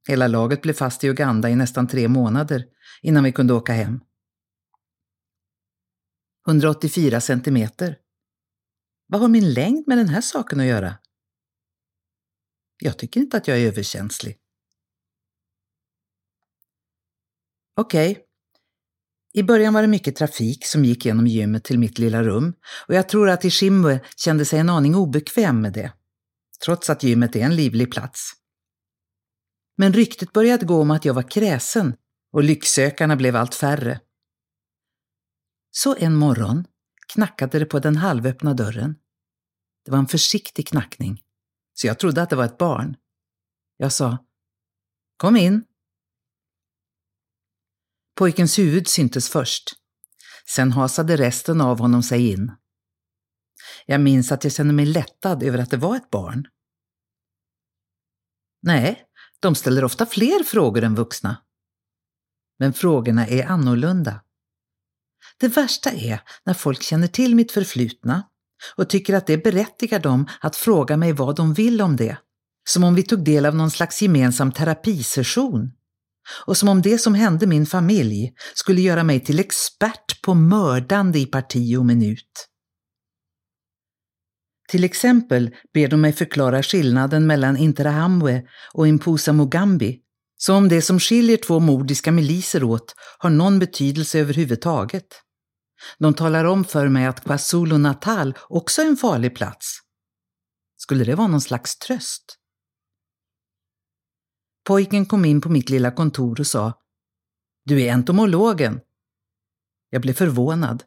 Hela 0.08 0.28
laget 0.28 0.62
blev 0.62 0.74
fast 0.74 1.04
i 1.04 1.08
Uganda 1.08 1.50
i 1.50 1.56
nästan 1.56 1.88
tre 1.88 2.08
månader 2.08 2.66
innan 3.02 3.24
vi 3.24 3.32
kunde 3.32 3.54
åka 3.54 3.74
hem. 3.74 4.00
184 6.48 7.22
centimeter. 7.22 8.00
Vad 9.08 9.22
har 9.22 9.28
min 9.28 9.54
längd 9.54 9.88
med 9.88 9.98
den 9.98 10.10
här 10.10 10.22
saken 10.22 10.60
att 10.60 10.66
göra? 10.66 10.98
Jag 12.78 12.98
tycker 12.98 13.20
inte 13.20 13.38
att 13.38 13.48
jag 13.48 13.60
är 13.60 13.68
överkänslig. 13.68 14.38
Okej. 17.76 18.12
Okay. 18.12 18.25
I 19.38 19.44
början 19.44 19.74
var 19.74 19.82
det 19.82 19.88
mycket 19.88 20.16
trafik 20.16 20.66
som 20.66 20.86
gick 20.86 21.06
genom 21.06 21.28
gymmet 21.28 21.64
till 21.64 21.80
mitt 21.80 21.98
lilla 21.98 22.24
rum 22.24 22.54
och 22.88 22.94
jag 22.94 23.10
tror 23.10 23.30
att 23.30 23.46
Ishimwe 23.46 24.02
kände 24.16 24.46
sig 24.46 24.60
en 24.60 24.70
aning 24.70 24.96
obekväm 24.96 25.62
med 25.62 25.74
det, 25.74 25.94
trots 26.66 26.90
att 26.90 27.04
gymmet 27.04 27.36
är 27.36 27.40
en 27.40 27.56
livlig 27.56 27.92
plats. 27.92 28.32
Men 29.78 29.94
ryktet 29.94 30.34
började 30.34 30.66
gå 30.66 30.82
om 30.82 30.92
att 30.92 31.06
jag 31.06 31.14
var 31.14 31.30
kräsen 31.30 31.96
och 32.34 32.44
lycksökarna 32.44 33.16
blev 33.16 33.36
allt 33.36 33.56
färre. 33.56 34.00
Så 35.72 35.96
en 35.96 36.16
morgon 36.16 36.66
knackade 37.14 37.60
det 37.60 37.66
på 37.66 37.80
den 37.80 37.96
halvöppna 37.96 38.54
dörren. 38.54 38.96
Det 39.86 39.92
var 39.92 39.98
en 39.98 40.08
försiktig 40.08 40.68
knackning 40.68 41.22
så 41.74 41.88
jag 41.88 42.00
trodde 42.00 42.22
att 42.22 42.30
det 42.30 42.36
var 42.36 42.46
ett 42.46 42.58
barn. 42.58 42.96
Jag 43.78 43.92
sa 43.92 44.18
Kom 45.18 45.38
in. 45.38 45.64
Pojkens 48.16 48.60
huvud 48.60 48.88
syntes 48.88 49.30
först. 49.30 49.74
Sen 50.48 50.72
hasade 50.72 51.18
resten 51.18 51.62
av 51.62 51.80
honom 51.80 52.04
sig 52.04 52.32
in. 52.32 52.52
Jag 53.86 54.02
minns 54.02 54.32
att 54.32 54.44
jag 54.44 54.54
kände 54.54 54.74
mig 54.74 54.86
lättad 54.86 55.44
över 55.44 55.58
att 55.58 55.72
det 55.72 55.78
var 55.78 55.96
ett 55.96 56.10
barn. 56.10 56.48
Nej, 58.62 59.04
de 59.40 59.56
ställer 59.56 59.84
ofta 59.84 60.06
fler 60.06 60.44
frågor 60.44 60.84
än 60.84 60.96
vuxna. 60.96 61.42
Men 62.60 62.74
frågorna 62.74 63.28
är 63.28 63.46
annorlunda. 63.46 64.22
Det 65.40 65.48
värsta 65.48 65.92
är 65.92 66.22
när 66.44 66.54
folk 66.54 66.82
känner 66.82 67.08
till 67.08 67.36
mitt 67.36 67.52
förflutna 67.52 68.24
och 68.76 68.90
tycker 68.90 69.14
att 69.14 69.28
det 69.28 69.38
berättigar 69.38 70.00
dem 70.00 70.28
att 70.42 70.56
fråga 70.56 70.98
mig 70.98 71.14
vad 71.14 71.36
de 71.36 71.54
vill 71.54 71.82
om 71.82 71.96
det. 71.96 72.18
Som 72.70 72.84
om 72.84 72.96
vi 72.96 73.04
tog 73.04 73.24
del 73.24 73.46
av 73.46 73.56
någon 73.56 73.72
slags 73.72 74.02
gemensam 74.02 74.52
terapisession. 74.52 75.72
Och 76.46 76.58
som 76.58 76.70
om 76.70 76.82
det 76.82 76.98
som 76.98 77.14
hände 77.14 77.48
min 77.48 77.66
familj 77.66 78.34
skulle 78.54 78.82
göra 78.82 79.04
mig 79.04 79.20
till 79.20 79.40
expert 79.40 80.22
på 80.22 80.34
mördande 80.34 81.20
i 81.20 81.26
parti 81.26 81.78
och 81.78 81.86
minut. 81.86 82.48
Till 84.68 84.84
exempel 84.84 85.56
ber 85.74 85.88
de 85.88 86.02
mig 86.02 86.14
förklara 86.14 86.64
skillnaden 86.64 87.28
mellan 87.28 87.58
Interahamwe 87.58 88.44
och 88.74 88.88
Impusa 88.88 89.34
Mugambi, 89.34 90.00
som 90.38 90.56
om 90.56 90.70
det 90.70 90.82
som 90.82 91.00
skiljer 91.00 91.38
två 91.38 91.60
mordiska 91.60 92.12
miliser 92.12 92.64
åt 92.64 92.96
har 93.18 93.30
någon 93.30 93.60
betydelse 93.60 94.20
överhuvudtaget. 94.20 95.06
De 96.00 96.14
talar 96.14 96.46
om 96.46 96.64
för 96.64 96.88
mig 96.88 97.06
att 97.06 97.26
KwaZulu-Natal 97.26 98.34
också 98.50 98.82
är 98.82 98.86
en 98.86 98.98
farlig 98.98 99.36
plats. 99.36 99.80
Skulle 100.78 101.04
det 101.04 101.16
vara 101.16 101.28
någon 101.28 101.42
slags 101.42 101.78
tröst? 101.78 102.38
Pojken 104.68 105.06
kom 105.06 105.26
in 105.26 105.42
på 105.42 105.50
mitt 105.50 105.70
lilla 105.70 105.92
kontor 105.92 106.40
och 106.40 106.48
sa 106.48 106.74
Du 107.66 107.82
är 107.82 107.94
entomologen. 107.94 108.82
Jag 109.90 110.02
blev 110.02 110.14
förvånad. 110.14 110.84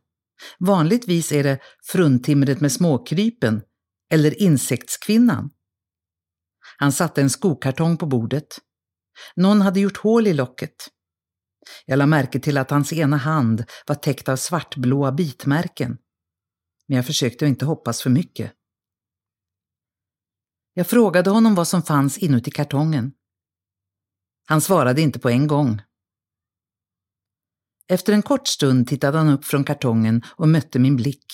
Vanligtvis 0.59 1.33
är 1.33 1.45
det 1.45 1.59
fruntimret 1.83 2.61
med 2.61 2.73
småkrypen 2.73 3.63
eller 4.11 4.43
insektskvinnan. 4.43 5.51
Han 6.77 6.93
satte 6.93 7.21
en 7.23 7.31
skokartong 7.31 7.97
på 7.97 8.07
bordet. 8.07 8.59
Någon 9.37 9.61
hade 9.61 9.81
gjort 9.81 9.97
hål 9.97 10.27
i 10.27 10.35
locket. 10.35 10.75
Jag 11.87 11.97
lade 11.97 12.09
märke 12.09 12.41
till 12.41 12.59
att 12.59 12.71
hans 12.71 12.93
ena 12.93 13.17
hand 13.17 13.65
var 13.87 13.95
täckt 13.95 14.29
av 14.29 14.37
svartblåa 14.37 15.13
bitmärken. 15.13 15.99
Men 16.87 16.97
jag 16.97 17.07
försökte 17.07 17.47
inte 17.47 17.65
hoppas 17.65 18.03
för 18.03 18.11
mycket. 18.11 18.53
Jag 20.75 20.87
frågade 20.87 21.31
honom 21.31 21.55
vad 21.55 21.69
som 21.69 21.83
fanns 21.83 22.19
inuti 22.19 22.51
kartongen. 22.51 23.13
Han 24.51 24.61
svarade 24.61 25.01
inte 25.01 25.19
på 25.19 25.29
en 25.29 25.47
gång. 25.47 25.83
Efter 27.89 28.13
en 28.13 28.23
kort 28.23 28.49
stund 28.49 28.89
tittade 28.89 29.19
han 29.19 29.29
upp 29.29 29.45
från 29.45 29.65
kartongen 29.65 30.23
och 30.37 30.49
mötte 30.49 30.79
min 30.79 30.97
blick. 30.97 31.27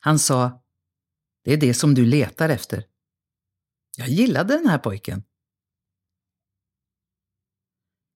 Han 0.00 0.18
sa, 0.18 0.62
det 1.44 1.52
är 1.52 1.56
det 1.56 1.74
som 1.74 1.94
du 1.94 2.04
letar 2.06 2.48
efter. 2.48 2.84
Jag 3.96 4.08
gillade 4.08 4.54
den 4.54 4.66
här 4.66 4.78
pojken. 4.78 5.22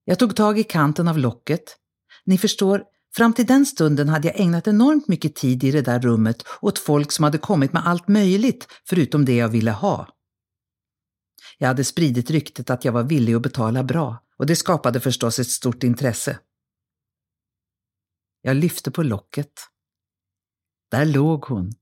Jag 0.04 0.18
tog 0.18 0.36
tag 0.36 0.58
i 0.58 0.64
kanten 0.64 1.08
av 1.08 1.18
locket. 1.18 1.76
Ni 2.24 2.38
förstår, 2.38 2.84
fram 3.16 3.32
till 3.32 3.46
den 3.46 3.66
stunden 3.66 4.08
hade 4.08 4.28
jag 4.28 4.40
ägnat 4.40 4.68
enormt 4.68 5.08
mycket 5.08 5.36
tid 5.36 5.64
i 5.64 5.70
det 5.70 5.82
där 5.82 6.00
rummet 6.00 6.44
åt 6.60 6.78
folk 6.78 7.12
som 7.12 7.24
hade 7.24 7.38
kommit 7.38 7.72
med 7.72 7.86
allt 7.86 8.08
möjligt 8.08 8.66
förutom 8.88 9.24
det 9.24 9.36
jag 9.36 9.48
ville 9.48 9.70
ha. 9.70 10.19
Jag 11.62 11.68
hade 11.68 11.84
spridit 11.84 12.30
ryktet 12.30 12.70
att 12.70 12.84
jag 12.84 12.92
var 12.92 13.02
villig 13.02 13.34
att 13.34 13.42
betala 13.42 13.84
bra 13.84 14.24
och 14.36 14.46
det 14.46 14.56
skapade 14.56 15.00
förstås 15.00 15.38
ett 15.38 15.48
stort 15.48 15.82
intresse. 15.82 16.38
Jag 18.40 18.56
lyfte 18.56 18.90
på 18.90 19.02
locket. 19.02 19.52
Där 20.90 21.04
låg 21.04 21.44
hon, 21.44 21.72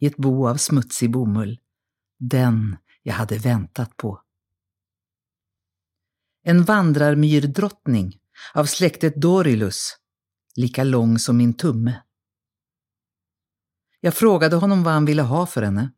i 0.00 0.06
ett 0.06 0.16
bo 0.16 0.48
av 0.48 0.56
smutsig 0.56 1.10
bomull. 1.10 1.60
Den 2.18 2.76
jag 3.02 3.14
hade 3.14 3.38
väntat 3.38 3.96
på 3.96 4.22
en 6.42 6.64
vandrarmyrdrottning 6.64 8.20
av 8.54 8.64
släktet 8.64 9.16
Dorilus, 9.16 9.96
lika 10.56 10.84
lång 10.84 11.18
som 11.18 11.36
min 11.36 11.54
tumme. 11.54 12.02
Jag 14.00 14.14
frågade 14.14 14.56
honom 14.56 14.82
vad 14.82 14.92
han 14.92 15.04
ville 15.04 15.22
ha 15.22 15.46
för 15.46 15.62
henne. 15.62 15.93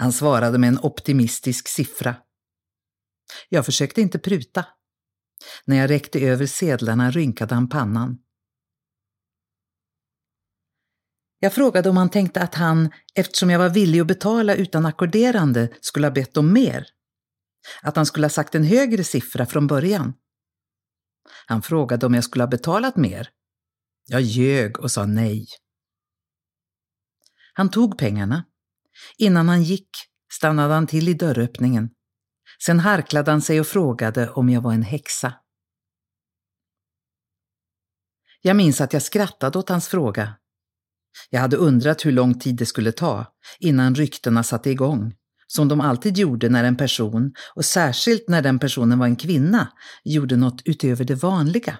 Han 0.00 0.12
svarade 0.12 0.58
med 0.58 0.68
en 0.68 0.78
optimistisk 0.78 1.68
siffra. 1.68 2.16
Jag 3.48 3.66
försökte 3.66 4.00
inte 4.00 4.18
pruta. 4.18 4.66
När 5.64 5.76
jag 5.76 5.90
räckte 5.90 6.20
över 6.20 6.46
sedlarna 6.46 7.10
rynkade 7.10 7.54
han 7.54 7.68
pannan. 7.68 8.18
Jag 11.38 11.54
frågade 11.54 11.90
om 11.90 11.96
han 11.96 12.10
tänkte 12.10 12.40
att 12.40 12.54
han, 12.54 12.90
eftersom 13.14 13.50
jag 13.50 13.58
var 13.58 13.68
villig 13.68 14.00
att 14.00 14.06
betala 14.06 14.54
utan 14.54 14.86
ackorderande, 14.86 15.68
skulle 15.80 16.06
ha 16.06 16.12
bett 16.12 16.36
om 16.36 16.52
mer. 16.52 16.86
Att 17.82 17.96
han 17.96 18.06
skulle 18.06 18.24
ha 18.24 18.30
sagt 18.30 18.54
en 18.54 18.64
högre 18.64 19.04
siffra 19.04 19.46
från 19.46 19.66
början. 19.66 20.14
Han 21.46 21.62
frågade 21.62 22.06
om 22.06 22.14
jag 22.14 22.24
skulle 22.24 22.44
ha 22.44 22.48
betalat 22.50 22.96
mer. 22.96 23.30
Jag 24.06 24.20
ljög 24.20 24.80
och 24.80 24.90
sa 24.90 25.06
nej. 25.06 25.46
Han 27.52 27.70
tog 27.70 27.98
pengarna. 27.98 28.44
Innan 29.18 29.48
han 29.48 29.62
gick 29.62 29.88
stannade 30.32 30.74
han 30.74 30.86
till 30.86 31.08
i 31.08 31.14
dörröppningen. 31.14 31.90
Sen 32.64 32.80
harklade 32.80 33.30
han 33.30 33.42
sig 33.42 33.60
och 33.60 33.66
frågade 33.66 34.30
om 34.30 34.50
jag 34.50 34.60
var 34.60 34.72
en 34.72 34.82
häxa. 34.82 35.34
Jag 38.42 38.56
minns 38.56 38.80
att 38.80 38.92
jag 38.92 39.02
skrattade 39.02 39.58
åt 39.58 39.68
hans 39.68 39.88
fråga. 39.88 40.34
Jag 41.30 41.40
hade 41.40 41.56
undrat 41.56 42.06
hur 42.06 42.12
lång 42.12 42.38
tid 42.38 42.56
det 42.56 42.66
skulle 42.66 42.92
ta 42.92 43.26
innan 43.58 43.94
ryktena 43.94 44.42
satte 44.42 44.70
igång, 44.70 45.14
som 45.46 45.68
de 45.68 45.80
alltid 45.80 46.18
gjorde 46.18 46.48
när 46.48 46.64
en 46.64 46.76
person, 46.76 47.32
och 47.54 47.64
särskilt 47.64 48.28
när 48.28 48.42
den 48.42 48.58
personen 48.58 48.98
var 48.98 49.06
en 49.06 49.16
kvinna, 49.16 49.72
gjorde 50.04 50.36
något 50.36 50.62
utöver 50.64 51.04
det 51.04 51.14
vanliga. 51.14 51.78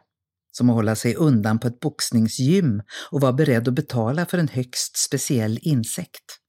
Som 0.52 0.70
att 0.70 0.76
hålla 0.76 0.96
sig 0.96 1.14
undan 1.14 1.58
på 1.58 1.68
ett 1.68 1.80
boxningsgym 1.80 2.82
och 3.10 3.20
vara 3.20 3.32
beredd 3.32 3.68
att 3.68 3.74
betala 3.74 4.26
för 4.26 4.38
en 4.38 4.48
högst 4.48 4.96
speciell 4.96 5.58
insekt. 5.62 6.39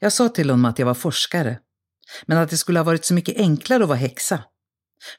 Jag 0.00 0.12
sa 0.12 0.28
till 0.28 0.50
honom 0.50 0.64
att 0.64 0.78
jag 0.78 0.86
var 0.86 0.94
forskare, 0.94 1.60
men 2.26 2.38
att 2.38 2.50
det 2.50 2.56
skulle 2.56 2.78
ha 2.78 2.84
varit 2.84 3.04
så 3.04 3.14
mycket 3.14 3.36
enklare 3.36 3.82
att 3.82 3.88
vara 3.88 3.98
häxa. 3.98 4.44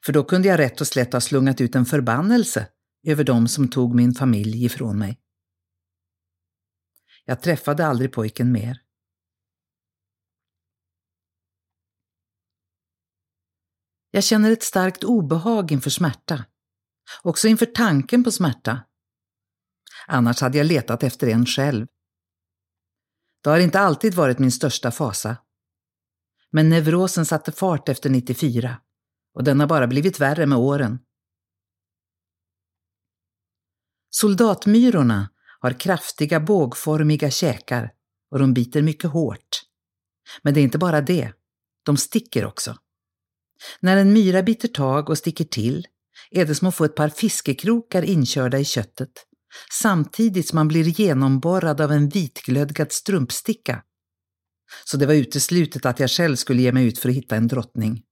För 0.06 0.14
då 0.14 0.24
kunde 0.24 0.48
jag 0.48 0.60
rätt 0.60 0.82
och 0.82 0.88
slätt 0.88 1.14
ha 1.14 1.22
slungat 1.22 1.62
ut 1.62 1.76
en 1.76 1.86
förbannelse 1.86 2.68
över 3.08 3.24
dem 3.24 3.48
som 3.48 3.68
tog 3.68 3.96
min 3.96 4.14
familj 4.14 4.66
ifrån 4.66 5.00
mig. 5.00 5.20
Jag 7.26 7.42
träffade 7.42 7.86
aldrig 7.86 8.12
pojken 8.12 8.52
mer. 8.52 8.82
Jag 14.12 14.24
känner 14.24 14.52
ett 14.52 14.64
starkt 14.64 15.04
obehag 15.04 15.72
inför 15.72 15.90
smärta. 15.90 16.46
Också 17.22 17.48
inför 17.48 17.66
tanken 17.66 18.24
på 18.24 18.32
smärta. 18.32 18.84
Annars 20.08 20.42
hade 20.42 20.58
jag 20.58 20.68
letat 20.68 21.04
efter 21.04 21.28
en 21.28 21.46
själv. 21.46 21.88
Det 23.48 23.52
har 23.52 23.60
inte 23.60 23.80
alltid 23.80 24.14
varit 24.14 24.40
min 24.40 24.52
största 24.52 24.92
fasa. 24.92 25.38
Men 26.52 26.70
neurosen 26.70 27.26
satte 27.26 27.52
fart 27.52 27.90
efter 27.90 28.10
94 28.10 28.78
och 29.34 29.44
den 29.44 29.60
har 29.60 29.68
bara 29.68 29.88
blivit 29.88 30.20
värre 30.20 30.46
med 30.46 30.58
åren. 30.58 31.00
Soldatmyrorna 34.10 35.30
har 35.60 35.80
kraftiga 35.80 36.40
bågformiga 36.40 37.30
käkar 37.30 37.92
och 38.32 38.40
de 38.40 38.54
biter 38.54 38.82
mycket 38.82 39.10
hårt. 39.12 39.64
Men 40.42 40.54
det 40.54 40.60
är 40.60 40.64
inte 40.64 40.78
bara 40.78 41.02
det, 41.02 41.34
de 41.86 41.98
sticker 41.98 42.46
också. 42.46 42.78
När 43.80 43.98
en 43.98 44.14
myra 44.14 44.44
biter 44.44 44.68
tag 44.68 45.10
och 45.10 45.18
sticker 45.18 45.46
till 45.46 45.88
är 46.32 46.46
det 46.46 46.56
som 46.56 46.68
att 46.68 46.76
få 46.76 46.86
ett 46.86 46.96
par 46.96 47.10
fiskekrokar 47.10 48.02
inkörda 48.02 48.60
i 48.60 48.66
köttet 48.66 49.28
samtidigt 49.72 50.48
som 50.48 50.56
man 50.56 50.68
blir 50.68 50.84
genomborrad 50.84 51.82
av 51.82 51.92
en 51.92 52.10
vitglödgad 52.10 52.92
strumpsticka. 52.92 53.84
Så 54.86 54.98
det 54.98 55.06
var 55.06 55.14
uteslutet 55.14 55.86
att 55.86 56.00
jag 56.00 56.10
själv 56.10 56.36
skulle 56.36 56.62
ge 56.62 56.72
mig 56.72 56.88
ut 56.88 57.00
för 57.00 57.10
att 57.10 57.16
hitta 57.16 57.36
en 57.36 57.48
drottning. 57.48 58.04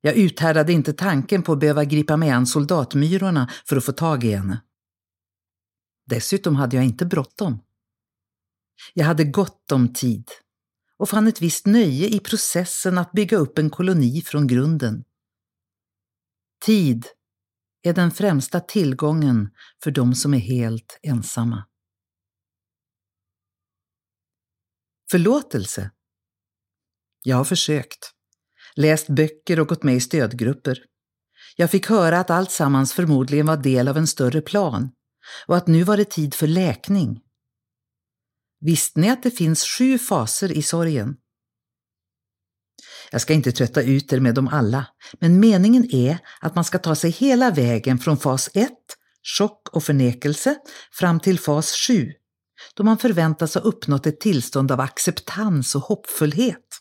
Jag 0.00 0.16
uthärdade 0.16 0.72
inte 0.72 0.92
tanken 0.92 1.42
på 1.42 1.52
att 1.52 1.60
behöva 1.60 1.84
gripa 1.84 2.16
mig 2.16 2.30
an 2.30 2.46
soldatmyrorna 2.46 3.50
för 3.68 3.76
att 3.76 3.84
få 3.84 3.92
tag 3.92 4.24
i 4.24 4.32
henne. 4.32 4.62
Dessutom 6.06 6.56
hade 6.56 6.76
jag 6.76 6.84
inte 6.84 7.06
bråttom. 7.06 7.62
Jag 8.94 9.04
hade 9.04 9.24
gott 9.24 9.72
om 9.72 9.92
tid 9.92 10.30
och 10.98 11.08
fann 11.08 11.26
ett 11.26 11.42
visst 11.42 11.66
nöje 11.66 12.08
i 12.08 12.20
processen 12.20 12.98
att 12.98 13.12
bygga 13.12 13.36
upp 13.36 13.58
en 13.58 13.70
koloni 13.70 14.22
från 14.22 14.46
grunden. 14.46 15.04
Tid 16.64 17.06
är 17.82 17.92
den 17.92 18.10
främsta 18.10 18.60
tillgången 18.60 19.50
för 19.84 19.90
de 19.90 20.14
som 20.14 20.34
är 20.34 20.38
helt 20.38 20.98
ensamma. 21.02 21.64
Förlåtelse? 25.10 25.90
Jag 27.22 27.36
har 27.36 27.44
försökt. 27.44 28.12
Läst 28.76 29.08
böcker 29.08 29.60
och 29.60 29.68
gått 29.68 29.82
med 29.82 29.94
i 29.94 30.00
stödgrupper. 30.00 30.78
Jag 31.56 31.70
fick 31.70 31.86
höra 31.86 32.20
att 32.20 32.30
allt 32.30 32.50
sammans 32.50 32.92
förmodligen 32.92 33.46
var 33.46 33.56
del 33.56 33.88
av 33.88 33.96
en 33.96 34.06
större 34.06 34.40
plan 34.40 34.90
och 35.46 35.56
att 35.56 35.66
nu 35.66 35.82
var 35.82 35.96
det 35.96 36.10
tid 36.10 36.34
för 36.34 36.46
läkning. 36.46 37.20
Visste 38.60 39.00
ni 39.00 39.10
att 39.10 39.22
det 39.22 39.30
finns 39.30 39.64
sju 39.64 39.98
faser 39.98 40.52
i 40.52 40.62
sorgen? 40.62 41.16
Jag 43.12 43.20
ska 43.20 43.32
inte 43.32 43.52
trötta 43.52 43.82
ut 43.82 44.12
er 44.12 44.20
med 44.20 44.34
dem 44.34 44.48
alla, 44.48 44.86
men 45.20 45.40
meningen 45.40 45.94
är 45.94 46.18
att 46.40 46.54
man 46.54 46.64
ska 46.64 46.78
ta 46.78 46.94
sig 46.94 47.10
hela 47.10 47.50
vägen 47.50 47.98
från 47.98 48.16
fas 48.16 48.50
1, 48.54 48.70
chock 49.38 49.68
och 49.68 49.84
förnekelse, 49.84 50.56
fram 50.92 51.20
till 51.20 51.38
fas 51.38 51.72
7, 51.88 52.12
då 52.74 52.84
man 52.84 52.98
förväntas 52.98 53.54
ha 53.54 53.60
uppnått 53.60 54.06
ett 54.06 54.20
tillstånd 54.20 54.72
av 54.72 54.80
acceptans 54.80 55.74
och 55.74 55.82
hoppfullhet. 55.82 56.78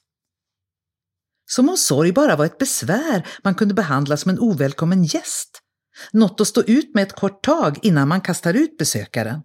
Som 1.46 1.70
om 1.70 1.78
sorg 1.78 2.12
bara 2.12 2.36
var 2.36 2.46
ett 2.46 2.58
besvär 2.58 3.28
man 3.44 3.56
kunde 3.56 3.74
behandla 3.74 4.18
som 4.18 4.30
en 4.30 4.40
ovälkommen 4.40 5.04
gäst. 5.04 5.62
Något 6.12 6.42
att 6.42 6.48
stå 6.48 6.62
ut 6.62 6.96
med 6.96 7.04
ett 7.04 7.16
kort 7.16 7.44
tag 7.44 7.80
innan 7.82 8.08
man 8.08 8.22
kastar 8.22 8.54
ut 8.54 8.78
besökaren. 8.78 9.42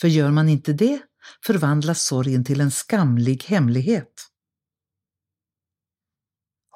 För 0.00 0.08
gör 0.08 0.30
man 0.30 0.48
inte 0.48 0.72
det 0.72 1.00
förvandlas 1.46 2.02
sorgen 2.02 2.44
till 2.44 2.60
en 2.60 2.70
skamlig 2.70 3.44
hemlighet. 3.44 4.28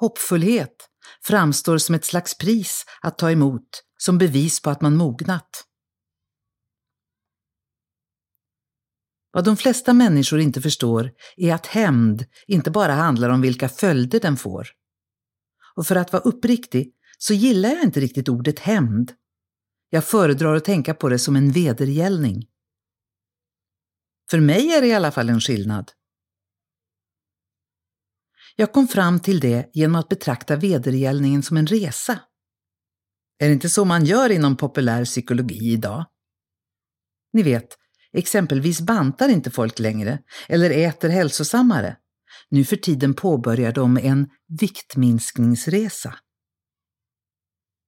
Hoppfullhet 0.03 0.89
framstår 1.21 1.77
som 1.77 1.95
ett 1.95 2.05
slags 2.05 2.37
pris 2.37 2.85
att 3.01 3.17
ta 3.17 3.31
emot, 3.31 3.83
som 3.97 4.17
bevis 4.17 4.61
på 4.61 4.69
att 4.69 4.81
man 4.81 4.95
mognat. 4.95 5.49
Vad 9.31 9.45
de 9.45 9.57
flesta 9.57 9.93
människor 9.93 10.39
inte 10.39 10.61
förstår 10.61 11.11
är 11.37 11.53
att 11.53 11.65
hämnd 11.65 12.25
inte 12.47 12.71
bara 12.71 12.93
handlar 12.93 13.29
om 13.29 13.41
vilka 13.41 13.69
följder 13.69 14.19
den 14.19 14.37
får. 14.37 14.67
Och 15.75 15.87
för 15.87 15.95
att 15.95 16.13
vara 16.13 16.23
uppriktig 16.23 16.93
så 17.17 17.33
gillar 17.33 17.69
jag 17.69 17.83
inte 17.83 17.99
riktigt 17.99 18.29
ordet 18.29 18.59
hämnd. 18.59 19.13
Jag 19.89 20.05
föredrar 20.05 20.55
att 20.55 20.65
tänka 20.65 20.93
på 20.93 21.09
det 21.09 21.19
som 21.19 21.35
en 21.35 21.51
vedergällning. 21.51 22.45
För 24.29 24.39
mig 24.39 24.71
är 24.71 24.81
det 24.81 24.87
i 24.87 24.93
alla 24.93 25.11
fall 25.11 25.29
en 25.29 25.41
skillnad. 25.41 25.91
Jag 28.55 28.71
kom 28.71 28.87
fram 28.87 29.19
till 29.19 29.39
det 29.39 29.69
genom 29.73 29.95
att 29.95 30.09
betrakta 30.09 30.55
vedergällningen 30.55 31.43
som 31.43 31.57
en 31.57 31.67
resa. 31.67 32.19
Är 33.39 33.47
det 33.47 33.53
inte 33.53 33.69
så 33.69 33.85
man 33.85 34.05
gör 34.05 34.29
inom 34.29 34.57
populär 34.57 35.05
psykologi 35.05 35.73
idag? 35.73 36.05
Ni 37.33 37.43
vet, 37.43 37.77
exempelvis 38.13 38.81
bantar 38.81 39.29
inte 39.29 39.51
folk 39.51 39.79
längre 39.79 40.19
eller 40.47 40.69
äter 40.69 41.09
hälsosammare. 41.09 41.97
Nu 42.49 42.65
för 42.65 42.75
tiden 42.75 43.13
påbörjar 43.13 43.71
de 43.71 43.97
en 43.97 44.29
viktminskningsresa. 44.59 46.15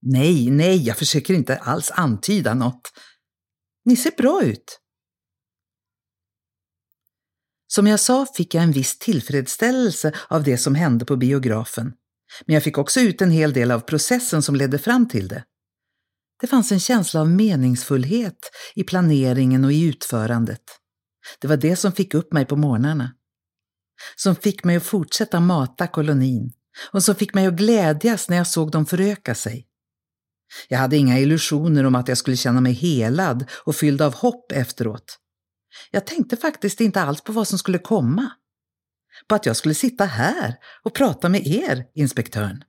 Nej, 0.02 0.50
nej, 0.50 0.88
jag 0.88 0.98
försöker 0.98 1.34
inte 1.34 1.58
alls 1.58 1.92
antyda 1.92 2.54
något. 2.54 2.92
Ni 3.86 3.96
ser 3.96 4.12
bra 4.18 4.44
ut. 4.44 4.80
Som 7.68 7.88
jag 7.88 8.00
sa 8.00 8.26
fick 8.26 8.54
jag 8.54 8.64
en 8.64 8.72
viss 8.72 9.00
tillfredsställelse 9.00 10.14
av 10.28 10.44
det 10.44 10.58
som 10.58 10.76
hände 10.76 11.06
på 11.06 11.16
biografen. 11.16 11.94
Men 12.46 12.54
jag 12.54 12.64
fick 12.64 12.78
också 12.78 13.00
ut 13.00 13.22
en 13.22 13.32
hel 13.32 13.54
del 13.54 13.72
av 13.72 13.80
processen 13.80 14.42
som 14.42 14.56
ledde 14.56 14.80
fram 14.80 15.08
till 15.08 15.28
det. 15.28 15.44
Det 16.42 16.48
fanns 16.48 16.72
en 16.72 16.80
känsla 16.80 17.22
av 17.22 17.30
meningsfullhet 17.30 18.40
i 18.76 18.84
planeringen 18.84 19.66
och 19.66 19.74
i 19.74 19.84
utförandet. 19.84 20.62
Det 21.40 21.48
var 21.48 21.58
det 21.58 21.76
som 21.76 21.92
fick 21.92 22.14
upp 22.14 22.34
mig 22.34 22.46
på 22.46 22.56
morgnarna. 22.56 23.12
Som 24.16 24.36
fick 24.36 24.64
mig 24.64 24.76
att 24.76 24.84
fortsätta 24.84 25.40
mata 25.40 25.88
kolonin 25.88 26.52
och 26.92 27.04
som 27.04 27.16
fick 27.16 27.34
mig 27.34 27.48
att 27.48 27.54
glädjas 27.54 28.30
när 28.30 28.38
jag 28.38 28.48
såg 28.48 28.72
dem 28.72 28.86
föröka 28.86 29.36
sig. 29.36 29.68
Jag 30.68 30.80
hade 30.80 30.98
inga 30.98 31.20
illusioner 31.20 31.84
om 31.84 31.96
att 31.96 32.08
jag 32.08 32.18
skulle 32.18 32.38
känna 32.38 32.62
mig 32.62 32.74
helad 32.74 33.46
och 33.52 33.76
fylld 33.76 34.02
av 34.02 34.16
hopp 34.16 34.52
efteråt. 34.52 35.20
Jag 35.92 36.08
tänkte 36.08 36.38
faktiskt 36.38 36.82
inte 36.82 37.02
alls 37.02 37.22
på 37.22 37.32
vad 37.32 37.48
som 37.48 37.60
skulle 37.60 37.80
komma. 37.80 38.32
På 39.28 39.36
att 39.36 39.46
jag 39.46 39.56
skulle 39.56 39.76
sitta 39.76 40.06
här 40.06 40.56
och 40.84 40.96
prata 40.96 41.30
med 41.30 41.48
er, 41.48 41.92
inspektören. 41.94 42.64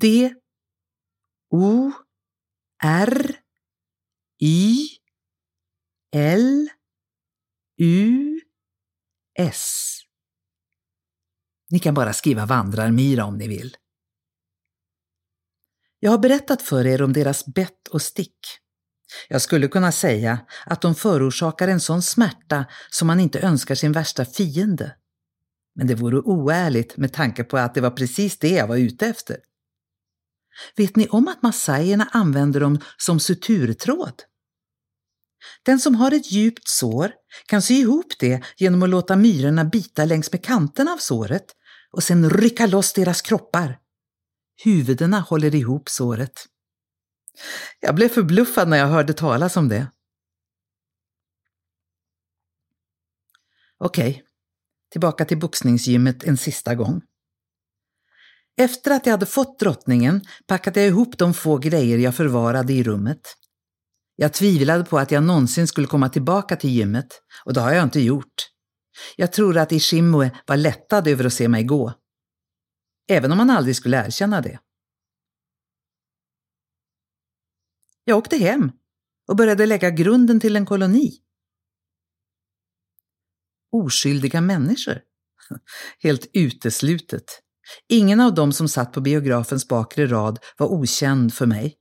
D 0.00 0.34
O 1.50 1.92
R 2.82 3.36
I 4.40 4.88
L 6.12 6.68
U 7.78 8.40
S. 9.38 10.00
Ni 11.70 11.78
kan 11.78 11.94
bara 11.94 12.12
skriva 12.12 12.46
vandrarmyra 12.46 13.24
om 13.24 13.38
ni 13.38 13.48
vill. 13.48 13.76
Jag 15.98 16.10
har 16.10 16.18
berättat 16.18 16.62
för 16.62 16.86
er 16.86 17.02
om 17.02 17.12
deras 17.12 17.46
bett 17.46 17.88
och 17.88 18.02
stick. 18.02 18.38
Jag 19.28 19.42
skulle 19.42 19.68
kunna 19.68 19.92
säga 19.92 20.38
att 20.66 20.80
de 20.80 20.94
förorsakar 20.94 21.68
en 21.68 21.80
sån 21.80 22.02
smärta 22.02 22.64
som 22.90 23.06
man 23.06 23.20
inte 23.20 23.40
önskar 23.40 23.74
sin 23.74 23.92
värsta 23.92 24.24
fiende. 24.24 24.94
Men 25.74 25.86
det 25.86 25.94
vore 25.94 26.18
oärligt 26.18 26.96
med 26.96 27.12
tanke 27.12 27.44
på 27.44 27.56
att 27.56 27.74
det 27.74 27.80
var 27.80 27.90
precis 27.90 28.38
det 28.38 28.50
jag 28.50 28.66
var 28.66 28.76
ute 28.76 29.06
efter. 29.06 29.36
Vet 30.76 30.96
ni 30.96 31.08
om 31.08 31.28
att 31.28 31.42
massajerna 31.42 32.08
använder 32.12 32.60
dem 32.60 32.80
som 32.96 33.20
suturtråd? 33.20 34.22
Den 35.62 35.80
som 35.80 35.94
har 35.94 36.12
ett 36.12 36.32
djupt 36.32 36.68
sår 36.68 37.12
kan 37.46 37.62
sy 37.62 37.74
ihop 37.74 38.12
det 38.18 38.42
genom 38.56 38.82
att 38.82 38.88
låta 38.88 39.16
myrorna 39.16 39.64
bita 39.64 40.04
längs 40.04 40.32
med 40.32 40.44
kanterna 40.44 40.90
av 40.92 40.98
såret 40.98 41.46
och 41.90 42.02
sen 42.02 42.30
rycka 42.30 42.66
loss 42.66 42.92
deras 42.92 43.22
kroppar. 43.22 43.78
Huvudena 44.64 45.20
håller 45.20 45.54
ihop 45.54 45.88
såret. 45.88 46.46
Jag 47.80 47.94
blev 47.94 48.08
förbluffad 48.08 48.68
när 48.68 48.76
jag 48.76 48.86
hörde 48.86 49.12
talas 49.12 49.56
om 49.56 49.68
det. 49.68 49.86
Okej, 53.78 54.24
tillbaka 54.90 55.24
till 55.24 55.38
boxningsgymmet 55.38 56.24
en 56.24 56.36
sista 56.36 56.74
gång. 56.74 57.02
Efter 58.56 58.90
att 58.90 59.06
jag 59.06 59.12
hade 59.12 59.26
fått 59.26 59.58
drottningen 59.58 60.20
packade 60.46 60.80
jag 60.80 60.88
ihop 60.88 61.18
de 61.18 61.34
få 61.34 61.58
grejer 61.58 61.98
jag 61.98 62.14
förvarade 62.14 62.72
i 62.72 62.82
rummet. 62.82 63.36
Jag 64.16 64.32
tvivlade 64.32 64.84
på 64.84 64.98
att 64.98 65.10
jag 65.10 65.24
någonsin 65.24 65.66
skulle 65.66 65.86
komma 65.86 66.08
tillbaka 66.08 66.56
till 66.56 66.70
gymmet 66.70 67.22
och 67.44 67.54
det 67.54 67.60
har 67.60 67.72
jag 67.72 67.82
inte 67.82 68.00
gjort. 68.00 68.34
Jag 69.16 69.32
tror 69.32 69.58
att 69.58 69.72
Ishimue 69.72 70.30
var 70.46 70.56
lättad 70.56 71.08
över 71.08 71.24
att 71.24 71.32
se 71.32 71.48
mig 71.48 71.64
gå. 71.64 71.92
Även 73.08 73.32
om 73.32 73.38
han 73.38 73.50
aldrig 73.50 73.76
skulle 73.76 74.06
erkänna 74.06 74.40
det. 74.40 74.58
Jag 78.04 78.18
åkte 78.18 78.36
hem 78.36 78.72
och 79.28 79.36
började 79.36 79.66
lägga 79.66 79.90
grunden 79.90 80.40
till 80.40 80.56
en 80.56 80.66
koloni. 80.66 81.20
Oskyldiga 83.72 84.40
människor? 84.40 85.00
Helt 86.02 86.30
uteslutet. 86.32 87.24
Ingen 87.88 88.20
av 88.20 88.34
dem 88.34 88.52
som 88.52 88.68
satt 88.68 88.92
på 88.92 89.00
biografens 89.00 89.68
bakre 89.68 90.06
rad 90.06 90.38
var 90.58 90.66
okänd 90.66 91.34
för 91.34 91.46
mig. 91.46 91.76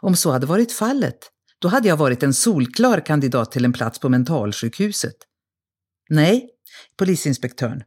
Om 0.00 0.16
så 0.16 0.30
hade 0.30 0.46
varit 0.46 0.72
fallet, 0.72 1.18
då 1.58 1.68
hade 1.68 1.88
jag 1.88 1.96
varit 1.96 2.22
en 2.22 2.34
solklar 2.34 3.06
kandidat 3.06 3.52
till 3.52 3.64
en 3.64 3.72
plats 3.72 3.98
på 3.98 4.08
mentalsjukhuset. 4.08 5.16
Nej, 6.10 6.48
polisinspektören. 6.96 7.82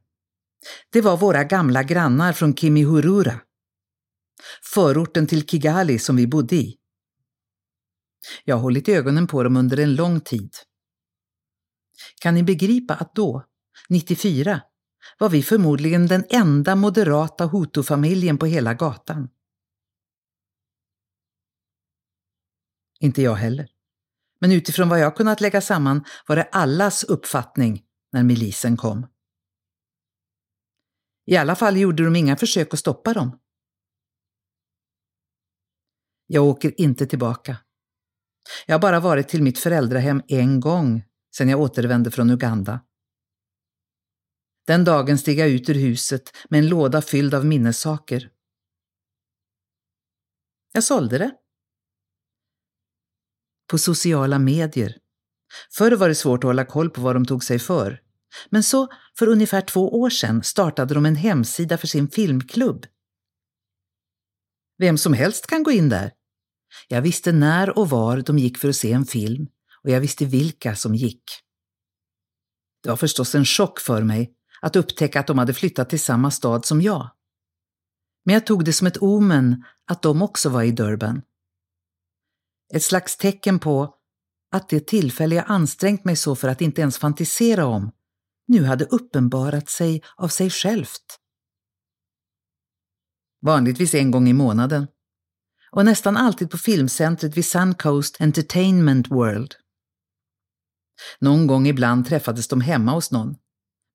Det 0.91 1.01
var 1.01 1.17
våra 1.17 1.43
gamla 1.43 1.83
grannar 1.83 2.33
från 2.33 2.55
Kimihurura. 2.55 3.39
Förorten 4.63 5.27
till 5.27 5.47
Kigali 5.47 5.99
som 5.99 6.15
vi 6.15 6.27
bodde 6.27 6.55
i. 6.55 6.77
Jag 8.43 8.55
har 8.55 8.61
hållit 8.61 8.89
ögonen 8.89 9.27
på 9.27 9.43
dem 9.43 9.57
under 9.57 9.79
en 9.79 9.95
lång 9.95 10.21
tid. 10.21 10.53
Kan 12.21 12.33
ni 12.33 12.43
begripa 12.43 12.93
att 12.93 13.15
då, 13.15 13.43
94, 13.89 14.61
var 15.19 15.29
vi 15.29 15.43
förmodligen 15.43 16.07
den 16.07 16.23
enda 16.29 16.75
moderata 16.75 17.45
Hutu-familjen 17.45 18.37
på 18.37 18.45
hela 18.45 18.73
gatan. 18.73 19.29
Inte 22.99 23.21
jag 23.21 23.35
heller. 23.35 23.67
Men 24.39 24.51
utifrån 24.51 24.89
vad 24.89 24.99
jag 24.99 25.15
kunnat 25.15 25.41
lägga 25.41 25.61
samman 25.61 26.05
var 26.27 26.35
det 26.35 26.43
allas 26.43 27.03
uppfattning 27.03 27.83
när 28.11 28.23
milisen 28.23 28.77
kom. 28.77 29.07
I 31.25 31.37
alla 31.37 31.55
fall 31.55 31.77
gjorde 31.77 32.03
de 32.03 32.15
inga 32.15 32.37
försök 32.37 32.73
att 32.73 32.79
stoppa 32.79 33.13
dem. 33.13 33.39
Jag 36.27 36.45
åker 36.45 36.81
inte 36.81 37.05
tillbaka. 37.05 37.57
Jag 38.65 38.75
har 38.75 38.79
bara 38.81 38.99
varit 38.99 39.27
till 39.27 39.43
mitt 39.43 39.59
föräldrahem 39.59 40.21
en 40.27 40.59
gång 40.59 41.03
sedan 41.35 41.49
jag 41.49 41.59
återvände 41.59 42.11
från 42.11 42.29
Uganda. 42.29 42.79
Den 44.67 44.83
dagen 44.83 45.17
steg 45.17 45.39
jag 45.39 45.49
ut 45.49 45.69
ur 45.69 45.73
huset 45.73 46.31
med 46.49 46.57
en 46.59 46.67
låda 46.67 47.01
fylld 47.01 47.33
av 47.33 47.45
minnessaker. 47.45 48.29
Jag 50.71 50.83
sålde 50.83 51.17
det. 51.17 51.31
På 53.67 53.77
sociala 53.77 54.39
medier. 54.39 54.97
Förr 55.71 55.91
var 55.91 56.09
det 56.09 56.15
svårt 56.15 56.43
att 56.43 56.47
hålla 56.47 56.65
koll 56.65 56.89
på 56.89 57.01
vad 57.01 57.15
de 57.15 57.25
tog 57.25 57.43
sig 57.43 57.59
för. 57.59 58.01
Men 58.49 58.63
så, 58.63 58.87
för 59.17 59.27
ungefär 59.27 59.61
två 59.61 59.99
år 59.99 60.09
sedan, 60.09 60.43
startade 60.43 60.93
de 60.93 61.05
en 61.05 61.15
hemsida 61.15 61.77
för 61.77 61.87
sin 61.87 62.09
filmklubb. 62.09 62.85
Vem 64.77 64.97
som 64.97 65.13
helst 65.13 65.47
kan 65.47 65.63
gå 65.63 65.71
in 65.71 65.89
där. 65.89 66.11
Jag 66.87 67.01
visste 67.01 67.31
när 67.31 67.77
och 67.77 67.89
var 67.89 68.21
de 68.21 68.37
gick 68.37 68.57
för 68.57 68.69
att 68.69 68.75
se 68.75 68.91
en 68.91 69.05
film 69.05 69.47
och 69.83 69.89
jag 69.89 70.01
visste 70.01 70.25
vilka 70.25 70.75
som 70.75 70.95
gick. 70.95 71.23
Det 72.83 72.89
var 72.89 72.97
förstås 72.97 73.35
en 73.35 73.45
chock 73.45 73.79
för 73.79 74.03
mig 74.03 74.33
att 74.61 74.75
upptäcka 74.75 75.19
att 75.19 75.27
de 75.27 75.37
hade 75.37 75.53
flyttat 75.53 75.89
till 75.89 75.99
samma 75.99 76.31
stad 76.31 76.65
som 76.65 76.81
jag. 76.81 77.09
Men 78.25 78.33
jag 78.33 78.45
tog 78.45 78.65
det 78.65 78.73
som 78.73 78.87
ett 78.87 78.97
omen 78.97 79.63
att 79.85 80.01
de 80.01 80.21
också 80.21 80.49
var 80.49 80.63
i 80.63 80.71
Durban. 80.71 81.21
Ett 82.73 82.83
slags 82.83 83.17
tecken 83.17 83.59
på 83.59 83.95
att 84.51 84.69
det 84.69 84.87
tillfälle 84.87 85.35
jag 85.35 85.45
ansträngt 85.47 86.05
mig 86.05 86.15
så 86.15 86.35
för 86.35 86.47
att 86.47 86.61
inte 86.61 86.81
ens 86.81 86.97
fantisera 86.97 87.65
om 87.65 87.91
nu 88.47 88.63
hade 88.63 88.85
uppenbarat 88.85 89.69
sig 89.69 90.03
av 90.15 90.27
sig 90.27 90.49
självt. 90.49 91.19
Vanligtvis 93.41 93.93
en 93.93 94.11
gång 94.11 94.27
i 94.27 94.33
månaden. 94.33 94.87
Och 95.75 95.85
nästan 95.85 96.17
alltid 96.17 96.49
på 96.49 96.57
filmcentret 96.57 97.37
vid 97.37 97.45
Suncoast 97.45 98.21
Entertainment 98.21 99.11
World. 99.11 99.55
Någon 101.19 101.47
gång 101.47 101.67
ibland 101.67 102.05
träffades 102.07 102.47
de 102.47 102.61
hemma 102.61 102.91
hos 102.91 103.11
någon, 103.11 103.35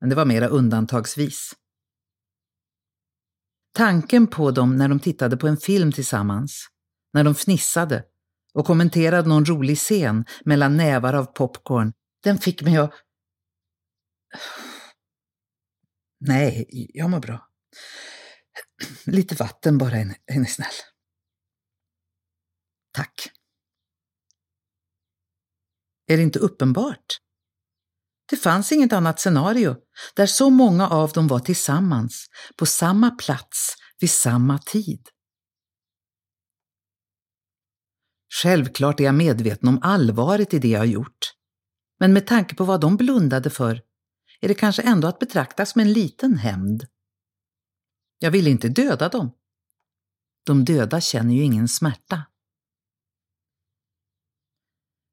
men 0.01 0.11
det 0.11 0.16
var 0.16 0.25
mera 0.25 0.47
undantagsvis. 0.47 1.53
Tanken 3.75 4.27
på 4.27 4.51
dem 4.51 4.77
när 4.77 4.88
de 4.88 5.01
tittade 5.01 5.37
på 5.37 5.49
en 5.49 5.57
film 5.57 5.93
tillsammans, 5.93 6.66
när 7.12 7.25
de 7.25 7.35
fnissade 7.35 8.05
och 8.55 8.66
kommenterade 8.66 9.29
någon 9.29 9.45
rolig 9.45 9.79
scen 9.79 10.25
mellan 10.45 10.77
nävar 10.77 11.14
av 11.14 11.25
popcorn, 11.25 11.93
den 12.23 12.38
fick 12.38 12.62
mig 12.62 12.77
att... 12.77 12.93
Nej, 16.21 16.66
jag 16.95 17.11
mår 17.11 17.21
bra. 17.21 17.49
Lite 19.05 19.35
vatten 19.35 19.79
bara, 19.79 19.97
är 19.97 20.38
ni 20.38 20.47
snäll. 20.47 20.89
Tack. 22.92 23.31
Är 26.07 26.16
det 26.16 26.22
inte 26.22 26.38
uppenbart? 26.38 27.20
Det 28.31 28.37
fanns 28.37 28.72
inget 28.72 28.92
annat 28.92 29.20
scenario 29.20 29.76
där 30.14 30.26
så 30.26 30.50
många 30.50 30.88
av 30.88 31.12
dem 31.12 31.29
var 31.29 31.40
tillsammans, 31.40 32.26
på 32.57 32.66
samma 32.66 33.11
plats, 33.11 33.76
vid 34.00 34.11
samma 34.11 34.59
tid. 34.59 35.09
Självklart 38.42 39.00
är 39.00 39.05
jag 39.05 39.14
medveten 39.14 39.68
om 39.68 39.79
allvaret 39.83 40.55
i 40.55 40.59
det 40.59 40.68
jag 40.68 40.79
har 40.79 40.87
gjort. 40.87 41.35
Men 41.98 42.12
med 42.12 42.26
tanke 42.26 42.55
på 42.55 42.64
vad 42.64 42.81
de 42.81 42.96
blundade 42.96 43.50
för 43.50 43.83
är 44.40 44.48
det 44.48 44.55
kanske 44.55 44.83
ändå 44.83 45.09
att 45.09 45.18
betrakta 45.18 45.66
som 45.66 45.81
en 45.81 45.92
liten 45.92 46.37
hämnd. 46.37 46.87
Jag 48.18 48.31
ville 48.31 48.50
inte 48.50 48.68
döda 48.68 49.09
dem. 49.09 49.31
De 50.46 50.64
döda 50.64 51.00
känner 51.00 51.35
ju 51.35 51.42
ingen 51.42 51.68
smärta. 51.68 52.30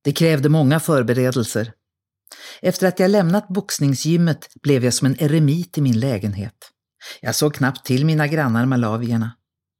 Det 0.03 0.11
krävde 0.11 0.49
många 0.49 0.79
förberedelser. 0.79 1.73
Efter 2.61 2.87
att 2.87 2.99
jag 2.99 3.11
lämnat 3.11 3.47
boxningsgymmet 3.47 4.49
blev 4.61 4.83
jag 4.83 4.93
som 4.93 5.07
en 5.07 5.23
eremit 5.23 5.77
i 5.77 5.81
min 5.81 5.99
lägenhet. 5.99 6.71
Jag 7.21 7.35
såg 7.35 7.55
knappt 7.55 7.85
till 7.85 8.05
mina 8.05 8.27
grannar 8.27 8.65
malavierna. 8.65 9.37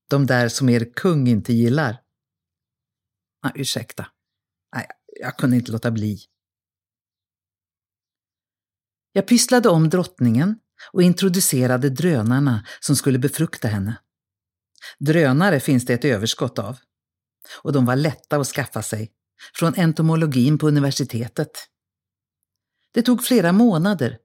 De 0.09 0.25
där 0.25 0.49
som 0.49 0.69
er 0.69 0.93
kung 0.95 1.27
inte 1.27 1.53
gillar. 1.53 2.01
Ah, 3.41 3.51
ursäkta. 3.55 4.07
Nej, 4.75 4.87
jag 5.19 5.37
kunde 5.37 5.55
inte 5.55 5.71
låta 5.71 5.91
bli. 5.91 6.19
Jag 9.11 9.27
pysslade 9.27 9.69
om 9.69 9.89
drottningen 9.89 10.59
och 10.91 11.03
introducerade 11.03 11.89
drönarna 11.89 12.65
som 12.79 12.95
skulle 12.95 13.19
befrukta 13.19 13.67
henne. 13.67 13.97
Drönare 14.99 15.59
finns 15.59 15.85
det 15.85 15.93
ett 15.93 16.05
överskott 16.05 16.59
av. 16.59 16.77
Och 17.61 17.73
de 17.73 17.85
var 17.85 17.95
lätta 17.95 18.37
att 18.37 18.47
skaffa 18.47 18.81
sig, 18.81 19.11
från 19.53 19.73
entomologin 19.75 20.57
på 20.57 20.67
universitetet. 20.67 21.51
Det 22.93 23.01
tog 23.01 23.23
flera 23.23 23.51
månader, 23.51 24.17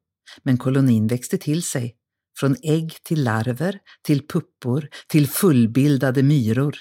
men 0.42 0.59
kolonin 0.59 1.07
växte 1.07 1.38
till 1.38 1.62
sig, 1.62 1.96
från 2.38 2.57
ägg 2.62 3.03
till 3.05 3.25
larver, 3.25 3.79
till 4.03 4.29
puppor, 4.29 4.88
till 5.09 5.29
fullbildade 5.29 6.22
myror. 6.22 6.77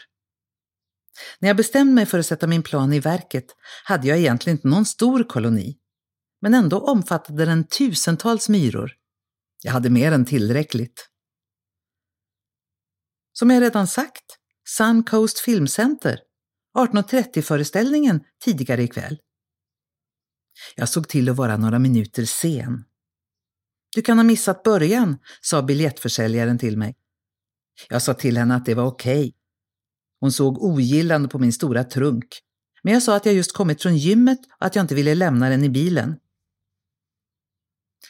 När 1.40 1.50
jag 1.50 1.58
bestämde 1.58 1.94
mig 1.94 2.06
för 2.06 2.20
att 2.20 2.26
sätta 2.26 2.48
min 2.48 2.64
plan 2.64 2.94
i 2.94 3.00
verket 3.00 3.46
hade 3.84 4.08
jag 4.08 4.18
egentligen 4.18 4.58
inte 4.58 4.68
någon 4.68 4.86
stor 4.86 5.24
koloni, 5.24 5.78
men 6.42 6.54
ändå 6.54 6.80
omfattade 6.80 7.46
den 7.46 7.68
tusentals 7.68 8.50
myror. 8.50 8.92
Jag 9.64 9.72
hade 9.72 9.90
mer 9.90 10.12
än 10.12 10.26
tillräckligt. 10.26 11.10
Som 13.34 13.50
jag 13.50 13.62
redan 13.62 13.88
sagt 13.88 14.26
Suncoast 14.68 15.40
Filmcenter, 15.40 16.20
18.30-föreställningen 16.78 18.24
tidigare 18.44 18.84
ikväll. 18.84 19.20
Jag 20.76 20.90
såg 20.90 21.08
till 21.08 21.30
att 21.30 21.38
vara 21.38 21.58
några 21.58 21.80
minuter 21.80 22.26
sen. 22.26 22.84
Du 23.96 24.02
kan 24.02 24.18
ha 24.18 24.24
missat 24.24 24.64
början, 24.64 25.18
sa 25.42 25.62
biljettförsäljaren 25.62 26.58
till 26.58 26.78
mig. 26.78 26.96
Jag 27.90 28.02
sa 28.02 28.14
till 28.14 28.38
henne 28.38 28.56
att 28.56 28.66
det 28.66 28.76
var 28.76 28.86
okej. 28.86 29.20
Okay. 29.20 29.34
Hon 30.20 30.32
såg 30.32 30.64
ogillande 30.64 31.30
på 31.30 31.40
min 31.40 31.54
stora 31.54 31.84
trunk, 31.84 32.40
men 32.84 32.94
jag 32.94 33.04
sa 33.04 33.16
att 33.16 33.26
jag 33.26 33.36
just 33.36 33.54
kommit 33.54 33.82
från 33.82 33.98
gymmet 33.98 34.40
och 34.60 34.66
att 34.66 34.76
jag 34.76 34.84
inte 34.84 34.96
ville 34.96 35.16
lämna 35.16 35.50
den 35.50 35.64
i 35.64 35.70
bilen. 35.70 36.20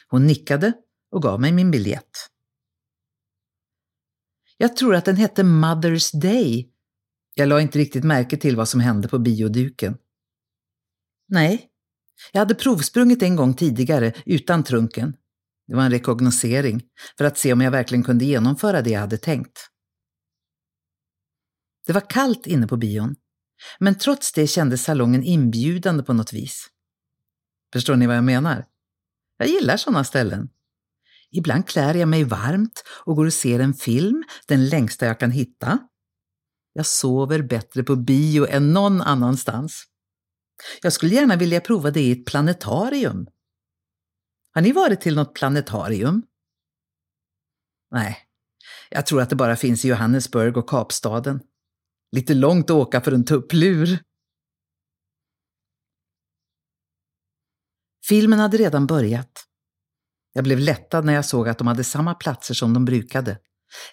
Hon 0.08 0.26
nickade 0.26 0.72
och 1.10 1.22
gav 1.22 1.40
mig 1.40 1.52
min 1.52 1.70
biljett. 1.70 2.10
Jag 4.56 4.76
tror 4.76 4.94
att 4.94 5.04
den 5.04 5.16
hette 5.16 5.42
Mother's 5.42 6.20
Day. 6.20 6.71
Jag 7.34 7.48
la 7.48 7.60
inte 7.60 7.78
riktigt 7.78 8.04
märke 8.04 8.36
till 8.36 8.56
vad 8.56 8.68
som 8.68 8.80
hände 8.80 9.08
på 9.08 9.18
bioduken. 9.18 9.98
Nej, 11.28 11.68
jag 12.32 12.38
hade 12.38 12.54
provsprungit 12.54 13.22
en 13.22 13.36
gång 13.36 13.54
tidigare 13.54 14.12
utan 14.26 14.64
trunken. 14.64 15.16
Det 15.66 15.74
var 15.74 15.82
en 15.82 15.90
rekognosering 15.90 16.82
för 17.18 17.24
att 17.24 17.38
se 17.38 17.52
om 17.52 17.60
jag 17.60 17.70
verkligen 17.70 18.04
kunde 18.04 18.24
genomföra 18.24 18.82
det 18.82 18.90
jag 18.90 19.00
hade 19.00 19.18
tänkt. 19.18 19.68
Det 21.86 21.92
var 21.92 22.10
kallt 22.10 22.46
inne 22.46 22.66
på 22.66 22.76
bion, 22.76 23.16
men 23.78 23.94
trots 23.94 24.32
det 24.32 24.46
kändes 24.46 24.82
salongen 24.82 25.22
inbjudande 25.22 26.02
på 26.02 26.12
något 26.12 26.32
vis. 26.32 26.66
Förstår 27.72 27.96
ni 27.96 28.06
vad 28.06 28.16
jag 28.16 28.24
menar? 28.24 28.66
Jag 29.36 29.48
gillar 29.48 29.76
sådana 29.76 30.04
ställen. 30.04 30.48
Ibland 31.30 31.68
klär 31.68 31.94
jag 31.94 32.08
mig 32.08 32.24
varmt 32.24 32.84
och 33.04 33.16
går 33.16 33.26
och 33.26 33.32
ser 33.32 33.60
en 33.60 33.74
film, 33.74 34.24
den 34.46 34.68
längsta 34.68 35.06
jag 35.06 35.20
kan 35.20 35.30
hitta. 35.30 35.78
Jag 36.72 36.86
sover 36.86 37.42
bättre 37.42 37.82
på 37.82 37.96
bio 37.96 38.46
än 38.46 38.72
någon 38.72 39.00
annanstans. 39.00 39.84
Jag 40.82 40.92
skulle 40.92 41.14
gärna 41.14 41.36
vilja 41.36 41.60
prova 41.60 41.90
det 41.90 42.00
i 42.00 42.12
ett 42.12 42.26
planetarium. 42.26 43.26
Har 44.54 44.62
ni 44.62 44.72
varit 44.72 45.00
till 45.00 45.14
något 45.14 45.34
planetarium? 45.34 46.22
Nej, 47.90 48.18
jag 48.90 49.06
tror 49.06 49.20
att 49.20 49.30
det 49.30 49.36
bara 49.36 49.56
finns 49.56 49.84
i 49.84 49.88
Johannesburg 49.88 50.56
och 50.56 50.68
Kapstaden. 50.68 51.40
Lite 52.12 52.34
långt 52.34 52.70
att 52.70 52.76
åka 52.76 53.00
för 53.00 53.12
en 53.12 53.24
tupplur. 53.24 53.98
Filmen 58.08 58.38
hade 58.38 58.56
redan 58.56 58.86
börjat. 58.86 59.46
Jag 60.32 60.44
blev 60.44 60.58
lättad 60.58 61.04
när 61.04 61.12
jag 61.12 61.24
såg 61.24 61.48
att 61.48 61.58
de 61.58 61.66
hade 61.66 61.84
samma 61.84 62.14
platser 62.14 62.54
som 62.54 62.74
de 62.74 62.84
brukade. 62.84 63.38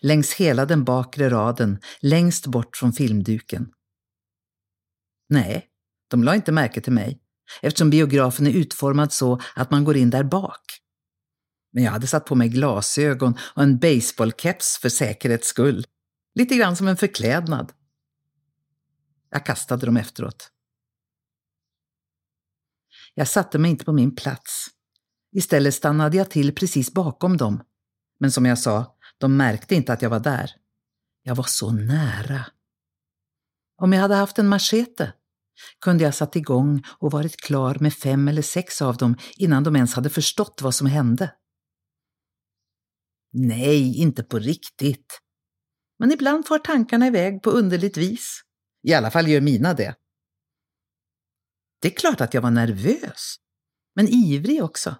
Längs 0.02 0.34
hela 0.34 0.66
den 0.66 0.84
bakre 0.84 1.30
raden, 1.30 1.80
längst 2.02 2.48
bort 2.48 2.78
från 2.78 2.94
filmduken. 2.94 3.72
Nej, 5.30 5.66
de 6.10 6.24
la 6.24 6.36
inte 6.36 6.52
märke 6.52 6.82
till 6.82 6.94
mig, 6.94 7.20
eftersom 7.62 7.90
biografen 7.90 8.48
är 8.48 8.52
utformad 8.52 9.14
så 9.14 9.40
att 9.56 9.72
man 9.72 9.84
går 9.84 9.98
in 9.98 10.10
där 10.10 10.24
bak. 10.24 10.62
Men 11.72 11.84
jag 11.84 11.92
hade 11.92 12.08
satt 12.08 12.26
på 12.26 12.36
mig 12.36 12.50
glasögon 12.50 13.38
och 13.56 13.64
en 13.64 13.80
baseballkeps 13.80 14.78
för 14.78 14.90
säkerhets 14.90 15.48
skull. 15.48 15.86
Lite 16.36 16.56
grann 16.56 16.76
som 16.76 16.88
en 16.88 16.98
förklädnad. 16.98 17.72
Jag 19.30 19.46
kastade 19.46 19.86
dem 19.86 19.98
efteråt. 19.98 20.52
Jag 23.14 23.28
satte 23.28 23.58
mig 23.58 23.72
inte 23.72 23.86
på 23.86 23.94
min 23.94 24.16
plats. 24.16 24.68
Istället 25.32 25.76
stannade 25.76 26.18
jag 26.18 26.30
till 26.30 26.56
precis 26.56 26.94
bakom 26.94 27.38
dem. 27.38 27.64
Men 28.20 28.32
som 28.32 28.46
jag 28.46 28.60
sa, 28.60 28.98
de 29.20 29.38
märkte 29.38 29.76
inte 29.76 29.94
att 29.94 30.02
jag 30.02 30.10
var 30.10 30.20
där. 30.20 30.52
Jag 31.24 31.36
var 31.36 31.44
så 31.44 31.72
nära. 31.72 32.46
Om 33.82 33.94
jag 33.94 34.02
hade 34.02 34.16
haft 34.16 34.40
en 34.40 34.48
machete 34.48 35.14
kunde 35.82 36.04
jag 36.04 36.16
satt 36.16 36.36
igång 36.36 36.84
och 37.00 37.12
varit 37.12 37.38
klar 37.38 37.78
med 37.80 37.94
fem 37.94 38.28
eller 38.28 38.42
sex 38.42 38.82
av 38.82 38.98
dem 38.98 39.18
innan 39.38 39.64
de 39.64 39.76
ens 39.76 39.94
hade 39.94 40.10
förstått 40.10 40.62
vad 40.62 40.76
som 40.76 40.88
hände. 40.88 41.36
Nej, 43.34 43.98
inte 43.98 44.24
på 44.24 44.40
riktigt. 44.40 45.20
Men 46.00 46.12
ibland 46.12 46.48
far 46.48 46.60
tankarna 46.60 47.08
iväg 47.08 47.42
på 47.42 47.50
underligt 47.50 47.98
vis. 47.98 48.42
I 48.88 48.94
alla 48.94 49.12
fall 49.12 49.28
gör 49.28 49.42
mina 49.42 49.74
det. 49.74 49.96
Det 51.82 51.88
är 51.88 51.96
klart 51.96 52.22
att 52.22 52.34
jag 52.34 52.42
var 52.42 52.52
nervös, 52.52 53.36
men 53.96 54.08
ivrig 54.08 54.64
också. 54.64 54.96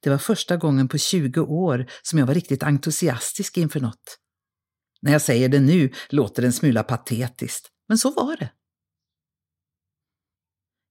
Det 0.00 0.10
var 0.10 0.18
första 0.18 0.56
gången 0.56 0.88
på 0.88 0.98
20 0.98 1.40
år 1.40 1.86
som 2.02 2.18
jag 2.18 2.26
var 2.26 2.34
riktigt 2.34 2.62
entusiastisk 2.62 3.56
inför 3.56 3.80
något. 3.80 4.18
När 5.02 5.12
jag 5.12 5.22
säger 5.22 5.48
det 5.48 5.60
nu 5.60 5.92
låter 6.08 6.42
det 6.42 6.48
en 6.48 6.52
smula 6.52 6.82
patetiskt, 6.82 7.68
men 7.88 7.98
så 7.98 8.10
var 8.10 8.36
det. 8.36 8.50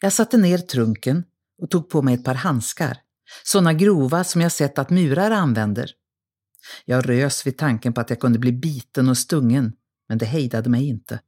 Jag 0.02 0.14
satte 0.14 0.38
ner 0.38 0.58
trunken 0.58 1.24
och 1.62 1.70
tog 1.70 1.90
på 1.90 2.02
mig 2.02 2.14
ett 2.14 2.24
par 2.24 2.36
handskar, 2.36 2.98
sådana 3.44 3.74
grova 3.74 4.24
som 4.24 4.42
jag 4.42 4.52
sett 4.52 4.80
att 4.80 4.90
murar 4.90 5.32
använder. 5.32 5.92
Jag 6.86 7.10
rös 7.10 7.48
vid 7.48 7.58
tanken 7.58 7.94
på 7.94 8.02
att 8.02 8.10
jag 8.10 8.20
kunde 8.20 8.40
bli 8.40 8.52
biten 8.52 9.10
och 9.10 9.18
stungen, 9.18 9.74
men 10.10 10.18
det 10.18 10.26
hejdade 10.26 10.70
mig 10.70 10.88
inte. 10.88 11.20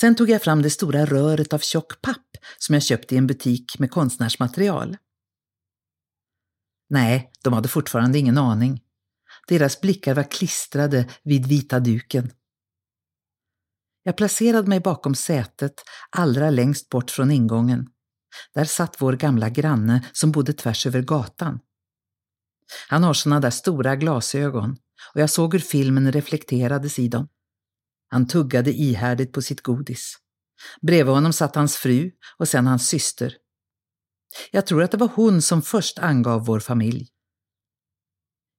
Sen 0.00 0.14
tog 0.14 0.30
jag 0.30 0.42
fram 0.42 0.62
det 0.62 0.70
stora 0.70 1.06
röret 1.06 1.52
av 1.52 1.58
tjock 1.58 2.02
papp 2.02 2.36
som 2.58 2.72
jag 2.72 2.82
köpt 2.82 3.12
i 3.12 3.16
en 3.16 3.26
butik 3.26 3.78
med 3.78 3.90
konstnärsmaterial. 3.90 4.96
Nej, 6.90 7.30
de 7.42 7.52
hade 7.52 7.68
fortfarande 7.68 8.18
ingen 8.18 8.38
aning. 8.38 8.80
Deras 9.48 9.80
blickar 9.80 10.14
var 10.14 10.30
klistrade 10.30 11.08
vid 11.22 11.46
vita 11.46 11.80
duken. 11.80 12.30
Jag 14.02 14.16
placerade 14.16 14.68
mig 14.68 14.80
bakom 14.80 15.14
sätet, 15.14 15.74
allra 16.10 16.50
längst 16.50 16.88
bort 16.88 17.10
från 17.10 17.30
ingången. 17.30 17.88
Där 18.54 18.64
satt 18.64 19.02
vår 19.02 19.12
gamla 19.12 19.48
granne 19.48 20.04
som 20.12 20.32
bodde 20.32 20.52
tvärs 20.52 20.86
över 20.86 21.02
gatan. 21.02 21.60
Han 22.88 23.02
har 23.02 23.14
såna 23.14 23.40
där 23.40 23.50
stora 23.50 23.96
glasögon 23.96 24.76
och 25.14 25.20
jag 25.20 25.30
såg 25.30 25.52
hur 25.52 25.60
filmen 25.60 26.12
reflekterades 26.12 26.98
i 26.98 27.08
dem. 27.08 27.28
Han 28.08 28.26
tuggade 28.26 28.72
ihärdigt 28.72 29.32
på 29.32 29.42
sitt 29.42 29.60
godis. 29.60 30.18
Bredvid 30.82 31.14
honom 31.14 31.32
satt 31.32 31.54
hans 31.54 31.76
fru 31.76 32.10
och 32.38 32.48
sen 32.48 32.66
hans 32.66 32.88
syster. 32.88 33.36
Jag 34.50 34.66
tror 34.66 34.82
att 34.82 34.90
det 34.90 34.96
var 34.96 35.10
hon 35.14 35.42
som 35.42 35.62
först 35.62 35.98
angav 35.98 36.44
vår 36.44 36.60
familj. 36.60 37.08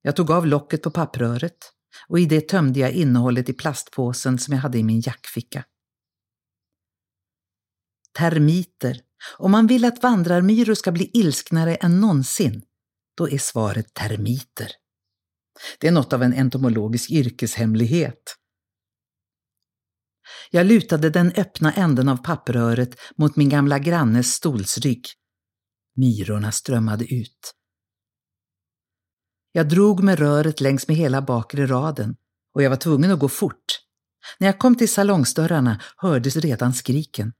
Jag 0.02 0.16
tog 0.16 0.30
av 0.30 0.46
locket 0.46 0.82
på 0.82 0.90
pappröret 0.90 1.72
och 2.08 2.20
i 2.20 2.26
det 2.26 2.48
tömde 2.48 2.80
jag 2.80 2.92
innehållet 2.92 3.48
i 3.48 3.52
plastpåsen 3.52 4.38
som 4.38 4.54
jag 4.54 4.60
hade 4.60 4.78
i 4.78 4.82
min 4.82 5.00
jackficka. 5.00 5.64
Termiter. 8.18 9.00
Om 9.38 9.50
man 9.50 9.66
vill 9.66 9.84
att 9.84 10.02
vandrarmyror 10.02 10.74
ska 10.74 10.92
bli 10.92 11.10
ilsknare 11.14 11.74
än 11.74 12.00
någonsin, 12.00 12.62
då 13.16 13.28
är 13.28 13.38
svaret 13.38 13.94
termiter. 13.94 14.72
Det 15.78 15.88
är 15.88 15.92
något 15.92 16.12
av 16.12 16.22
en 16.22 16.34
entomologisk 16.34 17.10
yrkeshemlighet. 17.10 18.36
Jag 20.50 20.66
lutade 20.66 21.10
den 21.10 21.32
öppna 21.36 21.72
änden 21.72 22.08
av 22.08 22.16
pappröret 22.16 22.96
mot 23.16 23.36
min 23.36 23.48
gamla 23.48 23.78
grannes 23.78 24.32
stolsrygg. 24.32 25.04
Myrorna 25.96 26.52
strömmade 26.52 27.14
ut. 27.14 27.54
Jag 29.52 29.68
drog 29.68 30.02
med 30.02 30.18
röret 30.18 30.60
längs 30.60 30.88
med 30.88 30.96
hela 30.96 31.22
bakre 31.22 31.66
raden 31.66 32.16
och 32.54 32.62
jag 32.62 32.70
var 32.70 32.76
tvungen 32.76 33.10
att 33.10 33.18
gå 33.18 33.28
fort. 33.28 33.80
När 34.38 34.48
jag 34.48 34.58
kom 34.58 34.76
till 34.76 34.92
salongsdörrarna 34.92 35.80
hördes 35.96 36.36
redan 36.36 36.74
skriken. 36.74 37.32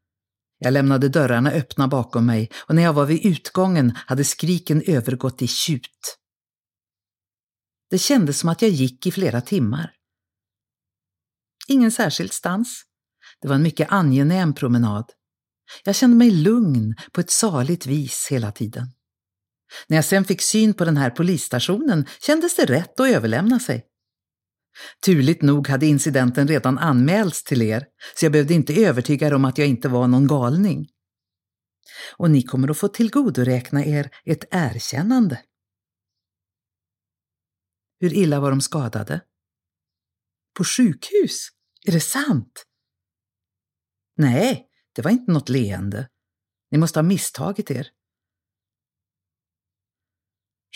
Jag 0.59 0.73
lämnade 0.73 1.09
dörrarna 1.09 1.51
öppna 1.51 1.89
bakom 1.89 2.27
mig 2.27 2.51
och 2.69 2.75
när 2.75 2.83
jag 2.83 2.93
var 2.93 3.07
vid 3.07 3.27
utgången 3.27 3.93
hade 3.97 4.25
skriken 4.25 4.83
övergått 4.87 5.43
i 5.43 5.47
tjut. 5.47 6.19
Det 7.91 7.99
kändes 7.99 8.39
som 8.39 8.49
att 8.49 8.63
jag 8.63 8.71
gick 8.71 9.07
i 9.07 9.13
flera 9.13 9.41
timmar. 9.41 9.93
Ingen 11.69 11.93
särskild 11.93 12.33
stans. 12.33 12.83
Det 13.41 13.49
var 13.49 13.55
en 13.55 13.63
mycket 13.63 13.93
angenäm 13.93 14.55
promenad. 14.55 15.11
Jag 15.85 15.95
kände 15.95 16.17
mig 16.17 16.31
lugn 16.31 16.95
på 17.13 17.21
ett 17.21 17.31
saligt 17.31 17.87
vis 17.87 18.29
hela 18.31 18.53
tiden. 18.53 18.87
När 19.87 19.97
jag 19.97 20.05
sen 20.05 20.25
fick 20.25 20.43
syn 20.43 20.75
på 20.75 20.85
den 20.85 20.97
här 20.97 21.11
polisstationen 21.11 22.07
kändes 22.21 22.57
det 22.57 22.65
rätt 22.65 23.01
att 23.01 23.09
överlämna 23.09 23.61
sig. 23.61 23.87
Turligt 25.05 25.43
nog 25.43 25.69
hade 25.69 25.87
incidenten 25.87 26.49
redan 26.49 26.79
anmälts 26.79 27.45
till 27.45 27.63
er, 27.63 27.87
så 28.15 28.25
jag 28.25 28.33
behövde 28.33 28.55
inte 28.55 28.85
övertyga 28.85 29.27
er 29.27 29.35
om 29.35 29.45
att 29.45 29.59
jag 29.59 29.69
inte 29.69 29.89
var 29.89 30.09
någon 30.09 30.27
galning. 30.27 30.89
Och 32.17 32.31
ni 32.31 32.43
kommer 32.43 32.71
att 32.71 32.79
få 32.79 32.89
tillgodoräkna 32.89 33.85
er 33.85 34.11
ett 34.25 34.45
erkännande. 34.51 35.43
Hur 38.01 38.15
illa 38.15 38.41
var 38.41 38.51
de 38.51 38.61
skadade? 38.61 39.21
På 40.57 40.65
sjukhus? 40.65 41.49
Är 41.87 41.93
det 41.93 42.01
sant? 42.01 42.65
Nej, 44.17 44.67
det 44.97 45.03
var 45.03 45.11
inte 45.11 45.33
något 45.33 45.49
leende. 45.49 46.09
Ni 46.71 46.79
måste 46.79 46.99
ha 46.99 47.03
misstagit 47.03 47.71
er. 47.71 47.89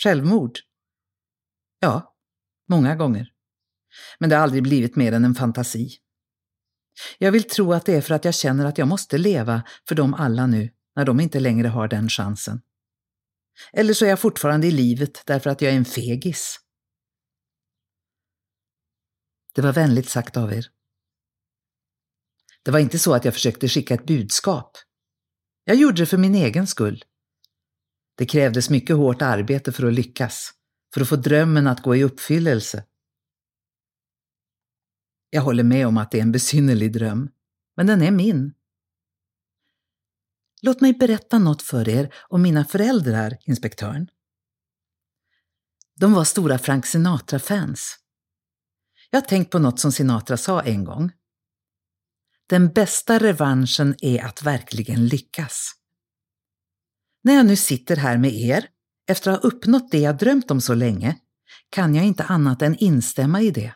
Självmord? 0.03 0.59
Ja, 1.79 2.15
många 2.69 2.95
gånger. 2.95 3.33
Men 4.19 4.29
det 4.29 4.35
har 4.35 4.43
aldrig 4.43 4.63
blivit 4.63 4.95
mer 4.95 5.11
än 5.11 5.25
en 5.25 5.35
fantasi. 5.35 5.89
Jag 7.17 7.31
vill 7.31 7.43
tro 7.43 7.73
att 7.73 7.85
det 7.85 7.95
är 7.95 8.01
för 8.01 8.13
att 8.13 8.25
jag 8.25 8.35
känner 8.35 8.65
att 8.65 8.77
jag 8.77 8.87
måste 8.87 9.17
leva 9.17 9.63
för 9.87 9.95
dem 9.95 10.13
alla 10.13 10.47
nu, 10.47 10.69
när 10.95 11.05
de 11.05 11.19
inte 11.19 11.39
längre 11.39 11.67
har 11.67 11.87
den 11.87 12.09
chansen. 12.09 12.61
Eller 13.73 13.93
så 13.93 14.05
är 14.05 14.09
jag 14.09 14.19
fortfarande 14.19 14.67
i 14.67 14.71
livet 14.71 15.23
därför 15.25 15.49
att 15.49 15.61
jag 15.61 15.73
är 15.73 15.77
en 15.77 15.85
fegis. 15.85 16.59
Det 19.53 19.61
var 19.61 19.73
vänligt 19.73 20.09
sagt 20.09 20.37
av 20.37 20.53
er. 20.53 20.67
Det 22.63 22.71
var 22.71 22.79
inte 22.79 22.99
så 22.99 23.13
att 23.13 23.25
jag 23.25 23.33
försökte 23.33 23.67
skicka 23.67 23.93
ett 23.93 24.05
budskap. 24.05 24.77
Jag 25.63 25.75
gjorde 25.75 26.01
det 26.01 26.05
för 26.05 26.17
min 26.17 26.35
egen 26.35 26.67
skull. 26.67 27.03
Det 28.17 28.25
krävdes 28.25 28.69
mycket 28.69 28.95
hårt 28.95 29.21
arbete 29.21 29.71
för 29.71 29.87
att 29.87 29.93
lyckas, 29.93 30.51
för 30.93 31.01
att 31.01 31.09
få 31.09 31.15
drömmen 31.15 31.67
att 31.67 31.83
gå 31.83 31.95
i 31.95 32.03
uppfyllelse. 32.03 32.85
Jag 35.29 35.41
håller 35.41 35.63
med 35.63 35.87
om 35.87 35.97
att 35.97 36.11
det 36.11 36.17
är 36.17 36.21
en 36.21 36.31
besynnerlig 36.31 36.93
dröm, 36.93 37.29
men 37.77 37.87
den 37.87 38.01
är 38.01 38.11
min. 38.11 38.53
Låt 40.61 40.81
mig 40.81 40.93
berätta 40.93 41.39
något 41.39 41.61
för 41.61 41.89
er 41.89 42.13
om 42.29 42.41
mina 42.41 42.65
föräldrar, 42.65 43.37
inspektören. 43.45 44.07
De 45.95 46.13
var 46.13 46.23
stora 46.23 46.57
Frank 46.57 46.85
Sinatra-fans. 46.85 47.97
Jag 49.09 49.21
har 49.21 49.27
tänkt 49.27 49.51
på 49.51 49.59
något 49.59 49.79
som 49.79 49.91
Sinatra 49.91 50.37
sa 50.37 50.61
en 50.61 50.83
gång. 50.85 51.11
Den 52.51 52.73
bästa 52.73 53.19
revanschen 53.19 53.95
är 54.01 54.25
att 54.25 54.43
verkligen 54.43 55.07
lyckas. 55.07 55.71
När 57.23 57.33
jag 57.33 57.45
nu 57.45 57.55
sitter 57.55 57.95
här 57.95 58.17
med 58.17 58.33
er, 58.33 58.69
efter 59.07 59.31
att 59.31 59.41
ha 59.41 59.49
uppnått 59.49 59.91
det 59.91 59.97
jag 59.99 60.17
drömt 60.17 60.51
om 60.51 60.61
så 60.61 60.73
länge, 60.73 61.21
kan 61.69 61.95
jag 61.95 62.05
inte 62.05 62.23
annat 62.23 62.61
än 62.61 62.75
instämma 62.75 63.41
i 63.41 63.51
det. 63.51 63.75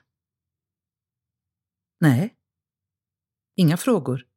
Nej. 2.00 2.36
Inga 3.56 3.78
frågor. 3.78 4.28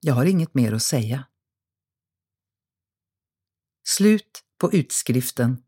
Jag 0.00 0.14
har 0.14 0.24
inget 0.24 0.54
mer 0.54 0.72
att 0.72 0.82
säga. 0.82 1.28
Slut 3.84 4.44
på 4.58 4.72
utskriften 4.72 5.62